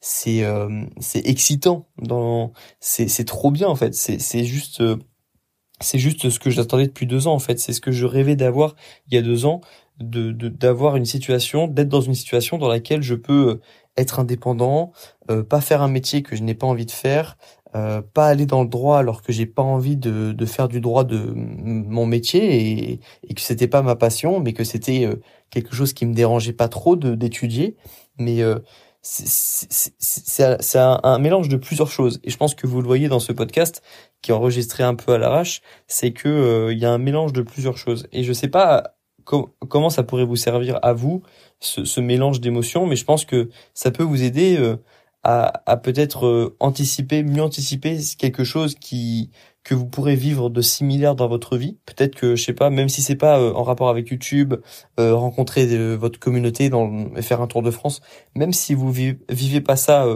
c'est 0.00 0.44
c'est 1.00 1.26
excitant 1.26 1.88
dans 2.00 2.52
c'est 2.80 3.08
c'est 3.08 3.24
trop 3.24 3.50
bien 3.50 3.68
en 3.68 3.76
fait. 3.76 3.94
C'est 3.94 4.18
c'est 4.20 4.44
juste 4.44 4.82
c'est 5.80 5.98
juste 5.98 6.30
ce 6.30 6.38
que 6.38 6.50
j'attendais 6.50 6.86
depuis 6.86 7.06
deux 7.06 7.26
ans 7.26 7.34
en 7.34 7.38
fait. 7.38 7.58
C'est 7.58 7.72
ce 7.72 7.80
que 7.80 7.92
je 7.92 8.06
rêvais 8.06 8.36
d'avoir 8.36 8.74
il 9.08 9.14
y 9.14 9.18
a 9.18 9.22
deux 9.22 9.46
ans, 9.46 9.60
de 10.00 10.32
d'avoir 10.32 10.96
une 10.96 11.04
situation, 11.04 11.68
d'être 11.68 11.88
dans 11.88 12.00
une 12.00 12.14
situation 12.14 12.58
dans 12.58 12.68
laquelle 12.68 13.02
je 13.02 13.14
peux 13.14 13.60
être 13.96 14.20
indépendant, 14.20 14.92
euh, 15.30 15.42
pas 15.42 15.60
faire 15.60 15.82
un 15.82 15.88
métier 15.88 16.22
que 16.22 16.36
je 16.36 16.42
n'ai 16.42 16.54
pas 16.54 16.66
envie 16.66 16.86
de 16.86 16.90
faire, 16.92 17.36
euh, 17.74 18.02
pas 18.02 18.26
aller 18.28 18.46
dans 18.46 18.62
le 18.62 18.68
droit 18.68 18.98
alors 18.98 19.22
que 19.22 19.32
j'ai 19.32 19.46
pas 19.46 19.62
envie 19.62 19.96
de, 19.96 20.32
de 20.32 20.46
faire 20.46 20.68
du 20.68 20.80
droit 20.80 21.04
de 21.04 21.32
mon 21.34 22.06
métier 22.06 22.92
et, 22.92 23.00
et 23.28 23.34
que 23.34 23.40
c'était 23.40 23.68
pas 23.68 23.82
ma 23.82 23.96
passion, 23.96 24.40
mais 24.40 24.52
que 24.52 24.64
c'était 24.64 25.04
euh, 25.04 25.16
quelque 25.50 25.74
chose 25.74 25.92
qui 25.92 26.06
me 26.06 26.14
dérangeait 26.14 26.52
pas 26.52 26.68
trop 26.68 26.96
d'étudier. 26.96 27.76
Mais 28.18 28.42
euh, 28.42 28.58
c'est 29.02 30.78
un, 30.78 31.00
un, 31.02 31.18
mélange 31.18 31.48
de 31.48 31.56
plusieurs 31.56 31.90
choses. 31.90 32.20
Et 32.24 32.30
je 32.30 32.36
pense 32.36 32.54
que 32.54 32.66
vous 32.66 32.80
le 32.80 32.86
voyez 32.86 33.08
dans 33.08 33.20
ce 33.20 33.32
podcast 33.32 33.82
qui 34.22 34.30
est 34.32 34.34
enregistré 34.34 34.82
un 34.82 34.94
peu 34.94 35.12
à 35.12 35.18
l'arrache, 35.18 35.62
c'est 35.86 36.12
que 36.12 36.28
euh, 36.28 36.72
il 36.72 36.78
y 36.78 36.84
a 36.84 36.92
un 36.92 36.98
mélange 36.98 37.32
de 37.32 37.42
plusieurs 37.42 37.76
choses. 37.78 38.06
Et 38.12 38.24
je 38.24 38.32
sais 38.32 38.48
pas 38.48 38.94
comment 39.24 39.90
ça 39.90 40.02
pourrait 40.04 40.24
vous 40.24 40.36
servir 40.36 40.78
à 40.82 40.94
vous 40.94 41.22
ce, 41.60 41.84
ce 41.84 42.00
mélange 42.00 42.40
d'émotions, 42.40 42.86
mais 42.86 42.96
je 42.96 43.04
pense 43.04 43.26
que 43.26 43.50
ça 43.74 43.90
peut 43.90 44.02
vous 44.02 44.22
aider 44.22 44.56
euh, 44.58 44.76
à, 45.22 45.62
à 45.66 45.76
peut-être 45.76 46.26
euh, 46.26 46.56
anticiper, 46.60 47.22
mieux 47.22 47.42
anticiper 47.42 47.98
quelque 48.18 48.44
chose 48.44 48.74
qui 48.74 49.30
que 49.64 49.74
vous 49.74 49.86
pourrez 49.86 50.14
vivre 50.14 50.48
de 50.48 50.62
similaire 50.62 51.14
dans 51.14 51.28
votre 51.28 51.58
vie. 51.58 51.76
Peut-être 51.84 52.14
que 52.14 52.36
je 52.36 52.42
sais 52.42 52.54
pas, 52.54 52.70
même 52.70 52.88
si 52.88 53.02
c'est 53.02 53.16
pas 53.16 53.38
euh, 53.38 53.52
en 53.52 53.64
rapport 53.64 53.90
avec 53.90 54.08
YouTube, 54.08 54.54
rencontrer 54.96 55.96
votre 55.96 56.18
communauté 56.18 56.70
dans 56.70 57.10
faire 57.20 57.42
un 57.42 57.46
tour 57.46 57.62
de 57.62 57.70
France, 57.70 58.00
même 58.34 58.52
si 58.52 58.74
vous 58.74 58.90
vivez, 58.90 59.18
vivez 59.28 59.60
pas 59.60 59.76
ça 59.76 60.06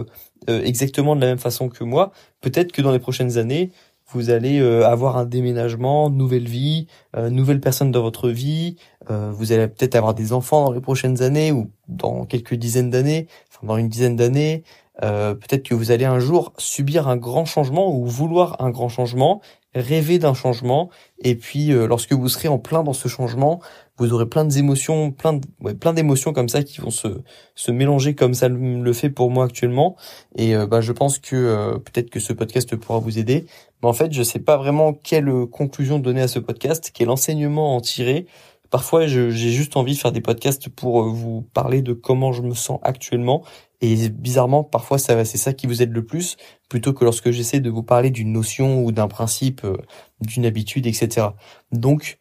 exactement 0.47 1.15
de 1.15 1.21
la 1.21 1.27
même 1.27 1.37
façon 1.37 1.69
que 1.69 1.83
moi, 1.83 2.11
peut-être 2.41 2.71
que 2.71 2.81
dans 2.81 2.91
les 2.91 2.99
prochaines 2.99 3.37
années, 3.37 3.71
vous 4.13 4.29
allez 4.29 4.59
euh, 4.59 4.85
avoir 4.85 5.17
un 5.17 5.25
déménagement, 5.25 6.09
nouvelle 6.09 6.47
vie, 6.47 6.87
euh, 7.15 7.29
nouvelle 7.29 7.59
personne 7.59 7.91
dans 7.91 8.01
votre 8.01 8.29
vie, 8.29 8.75
euh, 9.09 9.31
vous 9.31 9.51
allez 9.51 9.67
peut-être 9.67 9.95
avoir 9.95 10.13
des 10.13 10.33
enfants 10.33 10.65
dans 10.65 10.71
les 10.71 10.81
prochaines 10.81 11.21
années 11.21 11.51
ou 11.51 11.71
dans 11.87 12.25
quelques 12.25 12.53
dizaines 12.53 12.89
d'années, 12.89 13.27
enfin 13.49 13.67
dans 13.67 13.77
une 13.77 13.89
dizaine 13.89 14.15
d'années, 14.15 14.63
peut-être 14.99 15.63
que 15.63 15.73
vous 15.73 15.91
allez 15.91 16.05
un 16.05 16.19
jour 16.19 16.53
subir 16.57 17.07
un 17.07 17.17
grand 17.17 17.45
changement 17.45 17.95
ou 17.95 18.05
vouloir 18.05 18.61
un 18.61 18.69
grand 18.69 18.89
changement, 18.89 19.41
rêver 19.73 20.19
d'un 20.19 20.35
changement, 20.35 20.89
et 21.19 21.35
puis 21.35 21.69
lorsque 21.69 22.13
vous 22.13 22.29
serez 22.29 22.47
en 22.47 22.59
plein 22.59 22.83
dans 22.83 22.93
ce 22.93 23.07
changement, 23.07 23.59
vous 23.97 24.13
aurez 24.13 24.27
plein 24.27 24.45
d'émotions, 24.45 25.11
plein 25.11 25.33
de, 25.33 25.41
ouais, 25.61 25.75
plein 25.75 25.93
d'émotions 25.93 26.33
comme 26.33 26.49
ça 26.49 26.63
qui 26.63 26.81
vont 26.81 26.89
se 26.89 27.21
se 27.55 27.71
mélanger 27.71 28.15
comme 28.15 28.33
ça 28.33 28.49
le 28.49 28.93
fait 28.93 29.09
pour 29.09 29.29
moi 29.29 29.45
actuellement. 29.45 29.95
Et 30.35 30.55
euh, 30.55 30.65
bah, 30.65 30.81
je 30.81 30.91
pense 30.91 31.19
que 31.19 31.35
euh, 31.35 31.77
peut-être 31.77 32.09
que 32.09 32.19
ce 32.19 32.33
podcast 32.33 32.75
pourra 32.75 32.99
vous 32.99 33.19
aider. 33.19 33.45
Mais 33.81 33.89
en 33.89 33.93
fait, 33.93 34.11
je 34.11 34.23
sais 34.23 34.39
pas 34.39 34.57
vraiment 34.57 34.93
quelle 34.93 35.31
conclusion 35.51 35.99
donner 35.99 36.21
à 36.21 36.27
ce 36.27 36.39
podcast, 36.39 36.91
quel 36.93 37.09
enseignement 37.09 37.75
en 37.75 37.81
tirer. 37.81 38.25
Parfois, 38.73 39.05
j'ai 39.05 39.31
juste 39.31 39.77
envie 39.77 39.93
de 39.93 39.99
faire 39.99 40.11
des 40.11 40.19
podcasts 40.19 40.67
pour 40.67 41.03
euh, 41.03 41.09
vous 41.09 41.43
parler 41.53 41.81
de 41.81 41.93
comment 41.93 42.31
je 42.31 42.41
me 42.41 42.55
sens 42.55 42.79
actuellement. 42.81 43.43
Et 43.81 44.09
bizarrement, 44.09 44.63
parfois, 44.63 44.97
c'est 44.97 45.25
ça 45.25 45.53
qui 45.53 45.67
vous 45.67 45.81
aide 45.81 45.91
le 45.91 46.05
plus, 46.05 46.37
plutôt 46.69 46.91
que 46.93 47.05
lorsque 47.05 47.31
j'essaie 47.31 47.59
de 47.59 47.69
vous 47.69 47.83
parler 47.83 48.09
d'une 48.09 48.31
notion 48.31 48.83
ou 48.83 48.91
d'un 48.91 49.07
principe, 49.07 49.61
d'une 50.21 50.45
habitude, 50.45 50.87
etc. 50.87 51.27
Donc, 51.71 52.17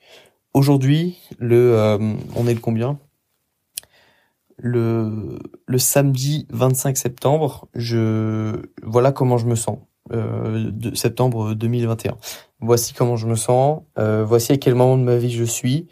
Aujourd'hui, 0.55 1.19
le, 1.39 1.79
euh, 1.79 2.15
on 2.37 2.47
est 2.47 2.53
le 2.53 2.61
combien? 2.61 2.99
Le, 4.59 5.39
le 5.67 5.79
samedi 5.79 6.47
25 6.51 6.97
septembre, 6.97 7.69
je 7.75 8.61
voilà 8.83 9.13
comment 9.13 9.39
je 9.39 9.47
me 9.47 9.55
sens. 9.55 9.79
Euh, 10.13 10.71
septembre 10.95 11.55
2021. 11.55 12.19
Voici 12.61 12.93
comment 12.93 13.17
je 13.17 13.27
me 13.27 13.35
sens. 13.35 13.81
Euh, 13.99 14.25
voici 14.25 14.53
à 14.53 14.59
quel 14.59 14.75
moment 14.75 14.99
de 14.99 15.05
ma 15.05 15.17
vie 15.17 15.31
je 15.31 15.45
suis. 15.45 15.89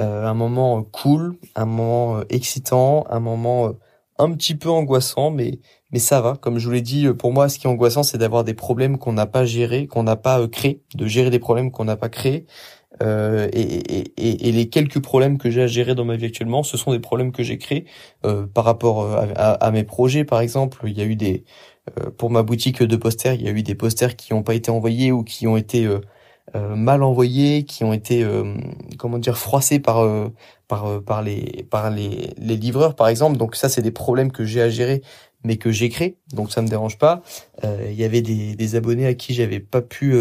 Euh, 0.00 0.26
un 0.26 0.34
moment 0.34 0.82
cool, 0.82 1.36
un 1.54 1.66
moment 1.66 2.22
excitant, 2.28 3.06
un 3.10 3.20
moment 3.20 3.74
un 4.18 4.30
petit 4.32 4.54
peu 4.54 4.68
angoissant, 4.70 5.30
mais 5.30 5.60
mais 5.92 5.98
ça 6.00 6.20
va. 6.20 6.36
Comme 6.36 6.58
je 6.58 6.66
vous 6.66 6.72
l'ai 6.72 6.80
dit, 6.82 7.06
pour 7.12 7.32
moi, 7.32 7.48
ce 7.48 7.58
qui 7.58 7.66
est 7.66 7.70
angoissant, 7.70 8.02
c'est 8.02 8.18
d'avoir 8.18 8.44
des 8.44 8.54
problèmes 8.54 8.98
qu'on 8.98 9.12
n'a 9.12 9.26
pas 9.26 9.44
gérés, 9.44 9.86
qu'on 9.86 10.02
n'a 10.02 10.16
pas 10.16 10.46
créés, 10.48 10.82
de 10.94 11.06
gérer 11.06 11.30
des 11.30 11.38
problèmes 11.38 11.70
qu'on 11.70 11.84
n'a 11.84 11.96
pas 11.96 12.08
créés, 12.08 12.46
euh, 13.02 13.48
et, 13.52 13.60
et, 13.60 14.48
et, 14.48 14.52
les 14.52 14.68
quelques 14.68 15.00
problèmes 15.00 15.38
que 15.38 15.50
j'ai 15.50 15.62
à 15.62 15.66
gérer 15.66 15.94
dans 15.94 16.04
ma 16.04 16.16
vie 16.16 16.26
actuellement, 16.26 16.62
ce 16.62 16.76
sont 16.76 16.92
des 16.92 17.00
problèmes 17.00 17.32
que 17.32 17.42
j'ai 17.42 17.58
créés 17.58 17.86
euh, 18.24 18.46
par 18.46 18.64
rapport 18.64 19.02
euh, 19.02 19.26
à, 19.36 19.52
à, 19.52 19.70
mes 19.72 19.84
projets. 19.84 20.24
Par 20.24 20.40
exemple, 20.40 20.80
il 20.86 20.96
y 20.96 21.00
a 21.02 21.04
eu 21.04 21.16
des 21.16 21.44
euh, 21.98 22.10
pour 22.10 22.30
ma 22.30 22.42
boutique 22.42 22.82
de 22.82 22.96
posters, 22.96 23.34
il 23.34 23.42
y 23.42 23.48
a 23.48 23.50
eu 23.50 23.62
des 23.62 23.74
posters 23.74 24.16
qui 24.16 24.32
n'ont 24.32 24.42
pas 24.42 24.54
été 24.54 24.70
envoyés 24.70 25.12
ou 25.12 25.24
qui 25.24 25.46
ont 25.46 25.56
été 25.56 25.84
euh, 25.86 26.00
mal 26.54 27.02
envoyés, 27.02 27.64
qui 27.64 27.84
ont 27.84 27.92
été 27.92 28.26
comment 28.98 29.18
dire 29.18 29.36
froissés 29.36 29.80
par 29.80 30.06
par 30.68 31.02
par 31.02 31.22
les 31.22 31.66
par 31.68 31.90
les, 31.90 32.32
les 32.38 32.56
livreurs 32.56 32.94
par 32.94 33.08
exemple. 33.08 33.36
Donc 33.36 33.56
ça, 33.56 33.68
c'est 33.68 33.82
des 33.82 33.90
problèmes 33.90 34.30
que 34.30 34.44
j'ai 34.44 34.62
à 34.62 34.68
gérer 34.68 35.02
mais 35.46 35.58
que 35.58 35.70
j'ai 35.70 35.90
créés, 35.90 36.16
donc 36.32 36.50
ça 36.52 36.62
me 36.62 36.68
dérange 36.68 36.96
pas. 36.96 37.22
Il 37.62 37.92
y 37.92 38.04
avait 38.04 38.22
des, 38.22 38.56
des 38.56 38.76
abonnés 38.76 39.06
à 39.06 39.12
qui 39.12 39.34
j'avais 39.34 39.60
pas 39.60 39.82
pu 39.82 40.14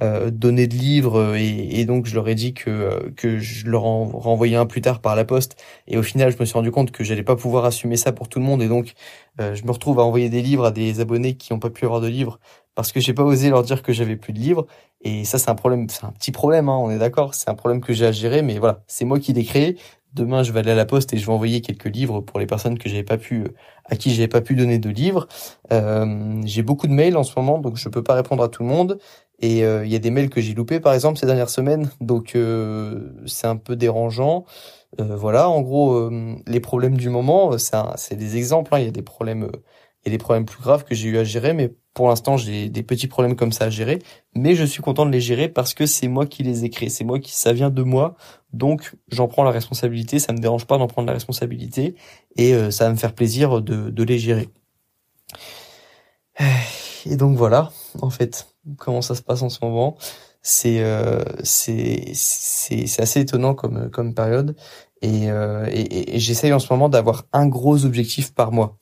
euh, 0.00 0.30
donner 0.30 0.68
de 0.68 0.74
livres 0.74 1.18
euh, 1.18 1.36
et, 1.36 1.80
et, 1.80 1.84
donc 1.84 2.06
je 2.06 2.14
leur 2.14 2.26
ai 2.26 2.34
dit 2.34 2.54
que 2.54 2.70
euh, 2.70 3.10
que 3.14 3.38
je 3.38 3.68
leur 3.68 3.84
en 3.84 4.06
renvoyais 4.06 4.56
un 4.56 4.64
plus 4.64 4.80
tard 4.80 5.02
par 5.02 5.14
la 5.14 5.26
poste 5.26 5.62
et 5.86 5.98
au 5.98 6.02
final 6.02 6.32
je 6.32 6.38
me 6.40 6.46
suis 6.46 6.54
rendu 6.54 6.70
compte 6.70 6.92
que 6.92 7.04
j'allais 7.04 7.22
pas 7.22 7.36
pouvoir 7.36 7.66
assumer 7.66 7.98
ça 7.98 8.10
pour 8.10 8.30
tout 8.30 8.38
le 8.38 8.44
monde 8.46 8.62
et 8.62 8.68
donc 8.68 8.94
je 9.38 9.64
me 9.64 9.70
retrouve 9.70 9.98
à 10.00 10.02
envoyer 10.02 10.30
des 10.30 10.40
livres 10.40 10.64
à 10.64 10.70
des 10.70 11.00
abonnés 11.00 11.34
qui 11.34 11.52
n'ont 11.52 11.58
pas 11.58 11.68
pu 11.68 11.84
avoir 11.84 12.00
de 12.00 12.06
livres 12.08 12.40
parce 12.74 12.92
que 12.92 13.00
j'ai 13.00 13.14
pas 13.14 13.24
osé 13.24 13.50
leur 13.50 13.62
dire 13.62 13.82
que 13.82 13.92
j'avais 13.92 14.16
plus 14.16 14.32
de 14.32 14.38
livres 14.38 14.66
et 15.02 15.24
ça 15.24 15.38
c'est 15.38 15.50
un 15.50 15.54
problème 15.54 15.88
c'est 15.88 16.04
un 16.04 16.12
petit 16.12 16.32
problème 16.32 16.68
hein, 16.68 16.76
on 16.76 16.90
est 16.90 16.98
d'accord 16.98 17.34
c'est 17.34 17.50
un 17.50 17.54
problème 17.54 17.80
que 17.80 17.92
j'ai 17.92 18.06
à 18.06 18.12
gérer 18.12 18.42
mais 18.42 18.58
voilà 18.58 18.82
c'est 18.86 19.04
moi 19.04 19.18
qui 19.18 19.32
l'ai 19.32 19.44
créé 19.44 19.76
demain 20.14 20.42
je 20.42 20.52
vais 20.52 20.60
aller 20.60 20.70
à 20.70 20.74
la 20.74 20.86
poste 20.86 21.12
et 21.14 21.18
je 21.18 21.26
vais 21.26 21.32
envoyer 21.32 21.60
quelques 21.60 21.86
livres 21.86 22.20
pour 22.20 22.38
les 22.38 22.46
personnes 22.46 22.78
que 22.78 22.88
j'avais 22.88 23.02
pas 23.02 23.18
pu 23.18 23.46
à 23.86 23.96
qui 23.96 24.14
j'avais 24.14 24.28
pas 24.28 24.40
pu 24.40 24.54
donner 24.54 24.78
de 24.78 24.90
livres 24.90 25.28
euh, 25.72 26.40
j'ai 26.44 26.62
beaucoup 26.62 26.86
de 26.86 26.92
mails 26.92 27.16
en 27.16 27.24
ce 27.24 27.32
moment 27.36 27.58
donc 27.58 27.76
je 27.76 27.88
peux 27.88 28.02
pas 28.02 28.14
répondre 28.14 28.42
à 28.42 28.48
tout 28.48 28.62
le 28.62 28.68
monde 28.68 28.98
et 29.42 29.64
euh, 29.64 29.84
il 29.84 29.92
y 29.92 29.96
a 29.96 29.98
des 29.98 30.10
mails 30.10 30.30
que 30.30 30.40
j'ai 30.40 30.54
loupés, 30.54 30.78
par 30.78 30.94
exemple, 30.94 31.18
ces 31.18 31.26
dernières 31.26 31.50
semaines. 31.50 31.90
Donc, 32.00 32.36
euh, 32.36 33.10
c'est 33.26 33.48
un 33.48 33.56
peu 33.56 33.74
dérangeant. 33.74 34.44
Euh, 35.00 35.16
voilà, 35.16 35.48
en 35.48 35.60
gros, 35.62 36.10
les 36.46 36.60
problèmes 36.60 36.96
du 36.96 37.08
moment, 37.10 37.58
c'est 37.58 38.16
des 38.16 38.36
exemples. 38.36 38.74
Hein. 38.74 38.78
Il 38.78 38.84
y 38.84 38.88
a 38.88 38.92
des 38.92 39.02
problèmes, 39.02 39.50
y 40.06 40.08
a 40.08 40.10
des 40.10 40.18
problèmes 40.18 40.44
plus 40.44 40.62
graves 40.62 40.84
que 40.84 40.94
j'ai 40.94 41.08
eu 41.08 41.18
à 41.18 41.24
gérer, 41.24 41.52
mais 41.52 41.72
pour 41.94 42.08
l'instant, 42.08 42.36
j'ai 42.36 42.68
des 42.68 42.82
petits 42.82 43.06
problèmes 43.06 43.36
comme 43.36 43.52
ça 43.52 43.66
à 43.66 43.70
gérer. 43.70 43.98
Mais 44.34 44.54
je 44.54 44.64
suis 44.64 44.82
content 44.82 45.06
de 45.06 45.10
les 45.10 45.20
gérer 45.20 45.48
parce 45.48 45.74
que 45.74 45.86
c'est 45.86 46.08
moi 46.08 46.26
qui 46.26 46.42
les 46.42 46.64
ai 46.64 46.70
créés. 46.70 46.88
C'est 46.88 47.04
moi 47.04 47.18
qui, 47.18 47.32
ça 47.32 47.52
vient 47.52 47.70
de 47.70 47.82
moi. 47.82 48.16
Donc, 48.52 48.96
j'en 49.08 49.28
prends 49.28 49.44
la 49.44 49.50
responsabilité. 49.50 50.18
Ça 50.18 50.32
me 50.32 50.38
dérange 50.38 50.66
pas 50.66 50.78
d'en 50.78 50.86
prendre 50.86 51.06
la 51.06 51.12
responsabilité 51.12 51.94
et 52.36 52.70
ça 52.70 52.86
va 52.86 52.90
me 52.92 52.96
faire 52.96 53.14
plaisir 53.14 53.60
de, 53.62 53.90
de 53.90 54.02
les 54.02 54.18
gérer. 54.18 54.48
Et 57.06 57.16
donc 57.16 57.36
voilà, 57.36 57.72
en 58.00 58.10
fait 58.10 58.46
comment 58.78 59.02
ça 59.02 59.14
se 59.14 59.22
passe 59.22 59.42
en 59.42 59.48
ce 59.48 59.58
moment. 59.62 59.96
C'est 60.42 60.82
euh, 60.82 61.22
c'est 61.44 62.12
assez 62.98 63.20
étonnant 63.20 63.54
comme 63.54 63.90
comme 63.90 64.14
période 64.14 64.56
et, 65.00 65.30
euh, 65.30 65.66
et, 65.70 66.16
et 66.16 66.18
j'essaye 66.18 66.52
en 66.52 66.58
ce 66.58 66.72
moment 66.72 66.88
d'avoir 66.88 67.26
un 67.32 67.46
gros 67.46 67.84
objectif 67.84 68.34
par 68.34 68.50
mois. 68.52 68.76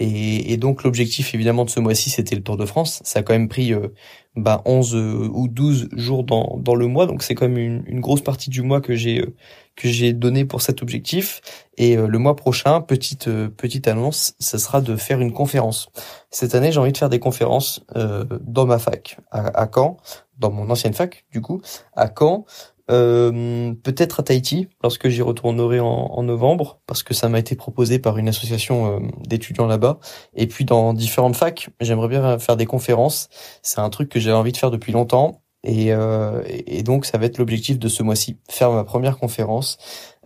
Et, 0.00 0.52
et 0.52 0.56
donc 0.56 0.82
l'objectif 0.82 1.34
évidemment 1.34 1.64
de 1.64 1.70
ce 1.70 1.78
mois-ci 1.78 2.10
c'était 2.10 2.34
le 2.34 2.42
Tour 2.42 2.56
de 2.56 2.66
France. 2.66 3.00
Ça 3.04 3.20
a 3.20 3.22
quand 3.22 3.32
même 3.32 3.48
pris 3.48 3.72
euh, 3.72 3.88
bah 4.34 4.62
11 4.64 4.94
euh, 4.94 5.30
ou 5.32 5.46
12 5.46 5.90
jours 5.92 6.24
dans, 6.24 6.58
dans 6.58 6.74
le 6.74 6.88
mois, 6.88 7.06
donc 7.06 7.22
c'est 7.22 7.34
quand 7.34 7.48
même 7.48 7.58
une, 7.58 7.84
une, 7.86 8.00
grosse 8.00 8.20
partie 8.20 8.50
du 8.50 8.62
mois 8.62 8.80
que 8.80 8.96
j'ai 8.96 9.20
euh, 9.20 9.34
que 9.76 9.88
j'ai 9.88 10.12
donné 10.12 10.44
pour 10.44 10.62
cet 10.62 10.82
objectif. 10.82 11.40
Et 11.76 11.96
le 11.96 12.18
mois 12.18 12.36
prochain, 12.36 12.80
petite 12.80 13.28
petite 13.56 13.88
annonce, 13.88 14.34
ça 14.38 14.60
sera 14.60 14.80
de 14.80 14.94
faire 14.94 15.20
une 15.20 15.32
conférence. 15.32 15.88
Cette 16.30 16.54
année, 16.54 16.70
j'ai 16.70 16.78
envie 16.78 16.92
de 16.92 16.96
faire 16.96 17.08
des 17.08 17.18
conférences 17.18 17.84
dans 17.92 18.66
ma 18.66 18.78
fac 18.78 19.18
à, 19.32 19.60
à 19.60 19.68
Caen, 19.74 19.96
dans 20.38 20.52
mon 20.52 20.70
ancienne 20.70 20.94
fac 20.94 21.24
du 21.32 21.40
coup, 21.40 21.60
à 21.96 22.08
Caen, 22.16 22.44
euh, 22.46 22.73
peut-être 22.86 24.20
à 24.20 24.22
Tahiti 24.22 24.68
lorsque 24.82 25.08
j'y 25.08 25.22
retournerai 25.22 25.80
en, 25.80 25.86
en, 25.86 26.22
novembre 26.22 26.80
parce 26.86 27.02
que 27.02 27.14
ça 27.14 27.28
m'a 27.28 27.38
été 27.38 27.56
proposé 27.56 27.98
par 27.98 28.18
une 28.18 28.28
association 28.28 28.96
euh, 28.96 29.00
d'étudiants 29.26 29.66
là-bas. 29.66 29.98
Et 30.34 30.46
puis 30.46 30.64
dans 30.64 30.92
différentes 30.92 31.36
facs 31.36 31.70
j'aimerais 31.80 32.08
bien 32.08 32.38
faire 32.38 32.56
des 32.56 32.66
conférences. 32.66 33.28
C'est 33.62 33.80
un 33.80 33.90
truc 33.90 34.08
que 34.08 34.20
j'avais 34.20 34.36
envie 34.36 34.52
de 34.52 34.56
faire 34.56 34.70
depuis 34.70 34.92
longtemps 34.92 35.43
et, 35.64 35.92
euh, 35.92 36.42
et 36.46 36.82
donc 36.82 37.06
ça 37.06 37.18
va 37.18 37.26
être 37.26 37.38
l'objectif 37.38 37.78
de 37.78 37.88
ce 37.88 38.02
mois-ci 38.02 38.36
faire 38.48 38.70
ma 38.70 38.84
première 38.84 39.18
conférence 39.18 39.78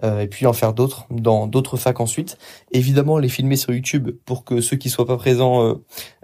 euh, 0.03 0.21
et 0.21 0.27
puis 0.29 0.47
en 0.47 0.53
faire 0.53 0.75
d'autres 0.75 1.07
dans 1.11 1.47
d'autres 1.47 1.77
facs 1.77 2.01
ensuite 2.01 2.37
évidemment 2.73 3.19
les 3.19 3.29
filmer 3.29 3.57
sur 3.57 3.73
YouTube 3.73 4.11
pour 4.27 4.45
que 4.45 4.61
ceux 4.61 4.77
qui 4.77 4.91
soient 4.91 5.07
pas 5.07 5.17
présents 5.17 5.79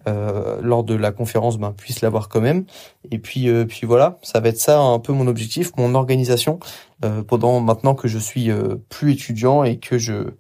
euh, 0.07 0.59
lors 0.61 0.85
de 0.85 0.95
la 0.95 1.13
conférence 1.13 1.57
ben, 1.57 1.73
puisse 1.73 2.03
l'avoir 2.03 2.29
quand 2.29 2.43
même. 2.43 2.67
Et 3.11 3.19
puis, 3.19 3.49
euh, 3.49 3.65
puis 3.65 3.87
voilà, 3.87 4.19
ça 4.23 4.39
va 4.41 4.51
être 4.51 4.59
ça 4.59 4.79
un 4.79 4.99
peu 4.99 5.15
mon 5.15 5.27
objectif, 5.27 5.71
mon 5.79 5.95
organisation 5.95 6.61
euh, 7.07 7.23
pendant 7.23 7.61
maintenant 7.61 7.95
que 7.95 8.07
je 8.07 8.19
suis 8.19 8.51
plus 8.91 9.13
étudiant 9.13 9.65
et 9.65 9.79
que 9.79 9.97
je 9.97 10.35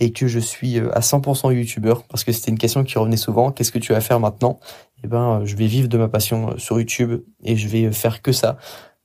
et 0.00 0.10
que 0.10 0.26
je 0.26 0.40
suis 0.40 0.80
à 0.80 0.98
100% 0.98 1.54
youtubeur 1.54 2.02
parce 2.08 2.24
que 2.24 2.32
c'était 2.32 2.50
une 2.50 2.58
question 2.58 2.82
qui 2.82 2.98
revenait 2.98 3.16
souvent. 3.16 3.52
Qu'est-ce 3.52 3.70
que 3.70 3.78
tu 3.78 3.92
vas 3.92 4.00
faire 4.00 4.18
maintenant? 4.18 4.58
Eh 5.04 5.06
ben, 5.06 5.42
je 5.44 5.54
vais 5.54 5.66
vivre 5.66 5.88
de 5.88 5.98
ma 5.98 6.08
passion 6.08 6.56
sur 6.58 6.78
YouTube 6.78 7.22
et 7.44 7.56
je 7.56 7.68
vais 7.68 7.92
faire 7.92 8.22
que 8.22 8.32
ça 8.32 8.56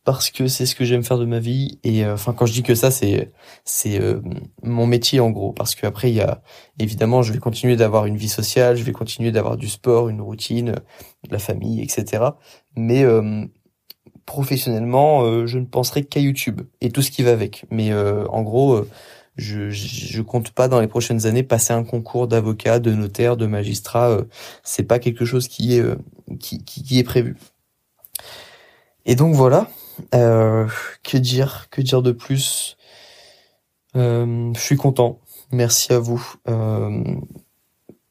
parce 0.05 0.31
que 0.31 0.47
c'est 0.47 0.65
ce 0.65 0.75
que 0.75 0.85
j'aime 0.85 1.03
faire 1.03 1.17
de 1.17 1.25
ma 1.25 1.39
vie 1.39 1.77
et 1.83 2.05
euh, 2.05 2.13
enfin 2.13 2.33
quand 2.33 2.45
je 2.45 2.53
dis 2.53 2.63
que 2.63 2.73
ça 2.73 2.89
c'est 2.89 3.31
c'est 3.65 3.99
euh, 3.99 4.21
mon 4.63 4.87
métier 4.87 5.19
en 5.19 5.29
gros 5.29 5.51
parce 5.51 5.75
qu'après 5.75 6.09
il 6.09 6.15
y 6.15 6.21
a 6.21 6.41
évidemment 6.79 7.21
je 7.21 7.33
vais 7.33 7.39
continuer 7.39 7.75
d'avoir 7.75 8.05
une 8.05 8.15
vie 8.15 8.29
sociale 8.29 8.77
je 8.77 8.83
vais 8.83 8.93
continuer 8.93 9.31
d'avoir 9.31 9.57
du 9.57 9.67
sport 9.67 10.09
une 10.09 10.21
routine 10.21 10.73
la 11.29 11.37
famille 11.37 11.81
etc 11.81 12.23
mais 12.75 13.03
euh, 13.03 13.45
professionnellement 14.25 15.45
je 15.45 15.59
ne 15.59 15.65
penserai 15.65 16.05
qu'à 16.05 16.21
YouTube 16.21 16.61
et 16.81 16.91
tout 16.91 17.01
ce 17.01 17.09
qui 17.09 17.23
va 17.23 17.31
avec. 17.31 17.65
Mais 17.71 17.91
en 17.93 18.43
gros 18.43 18.85
je, 19.39 19.69
je 19.69 20.21
compte 20.21 20.51
pas 20.51 20.67
dans 20.67 20.79
les 20.79 20.87
prochaines 20.87 21.25
années 21.25 21.43
passer 21.43 21.73
un 21.73 21.83
concours 21.83 22.27
d'avocat, 22.27 22.79
de 22.79 22.93
notaire, 22.93 23.37
de 23.37 23.45
magistrat. 23.45 24.19
c'est 24.63 24.83
pas 24.83 24.99
quelque 24.99 25.25
chose 25.25 25.47
qui 25.47 25.75
est 25.77 25.83
qui, 26.39 26.63
qui 26.63 26.99
est 26.99 27.03
prévu. 27.03 27.35
Et 29.05 29.15
donc 29.15 29.33
voilà, 29.33 29.67
euh, 30.13 30.67
que 31.03 31.17
dire, 31.17 31.67
que 31.71 31.81
dire 31.81 32.01
de 32.01 32.11
plus? 32.11 32.77
Euh, 33.95 34.51
Je 34.53 34.59
suis 34.59 34.77
content. 34.77 35.19
Merci 35.51 35.93
à 35.93 35.99
vous. 35.99 36.35
Euh, 36.47 37.03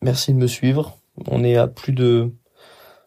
merci 0.03 0.33
de 0.33 0.39
me 0.39 0.47
suivre. 0.47 0.99
On 1.27 1.45
est 1.45 1.57
à 1.57 1.69
plus 1.69 1.93
de 1.93 2.33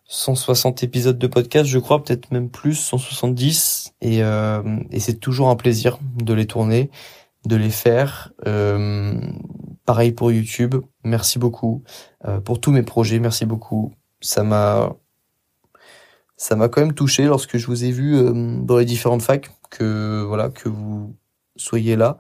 160 0.05 0.83
épisodes 0.83 1.17
de 1.17 1.27
podcast, 1.27 1.69
je 1.69 1.79
crois, 1.79 2.03
peut-être 2.03 2.31
même 2.31 2.49
plus, 2.49 2.75
170. 2.75 3.93
Et, 4.01 4.23
euh, 4.23 4.61
et 4.91 4.99
c'est 4.99 5.15
toujours 5.15 5.49
un 5.49 5.55
plaisir 5.55 5.99
de 6.17 6.33
les 6.33 6.45
tourner, 6.45 6.89
de 7.45 7.55
les 7.55 7.69
faire. 7.69 8.31
Euh, 8.47 9.19
pareil 9.85 10.11
pour 10.11 10.31
YouTube. 10.31 10.75
Merci 11.03 11.39
beaucoup 11.39 11.83
pour 12.45 12.61
tous 12.61 12.71
mes 12.71 12.83
projets. 12.83 13.19
Merci 13.19 13.45
beaucoup. 13.45 13.93
Ça 14.21 14.43
m'a 14.43 14.95
ça 16.41 16.55
m'a 16.55 16.69
quand 16.69 16.81
même 16.81 16.95
touché 16.95 17.25
lorsque 17.25 17.57
je 17.57 17.67
vous 17.67 17.83
ai 17.83 17.91
vu 17.91 18.15
euh, 18.15 18.57
dans 18.63 18.77
les 18.77 18.85
différentes 18.85 19.21
facs 19.21 19.51
que 19.69 20.23
voilà 20.27 20.49
que 20.49 20.69
vous 20.69 21.15
soyez 21.55 21.95
là 21.95 22.17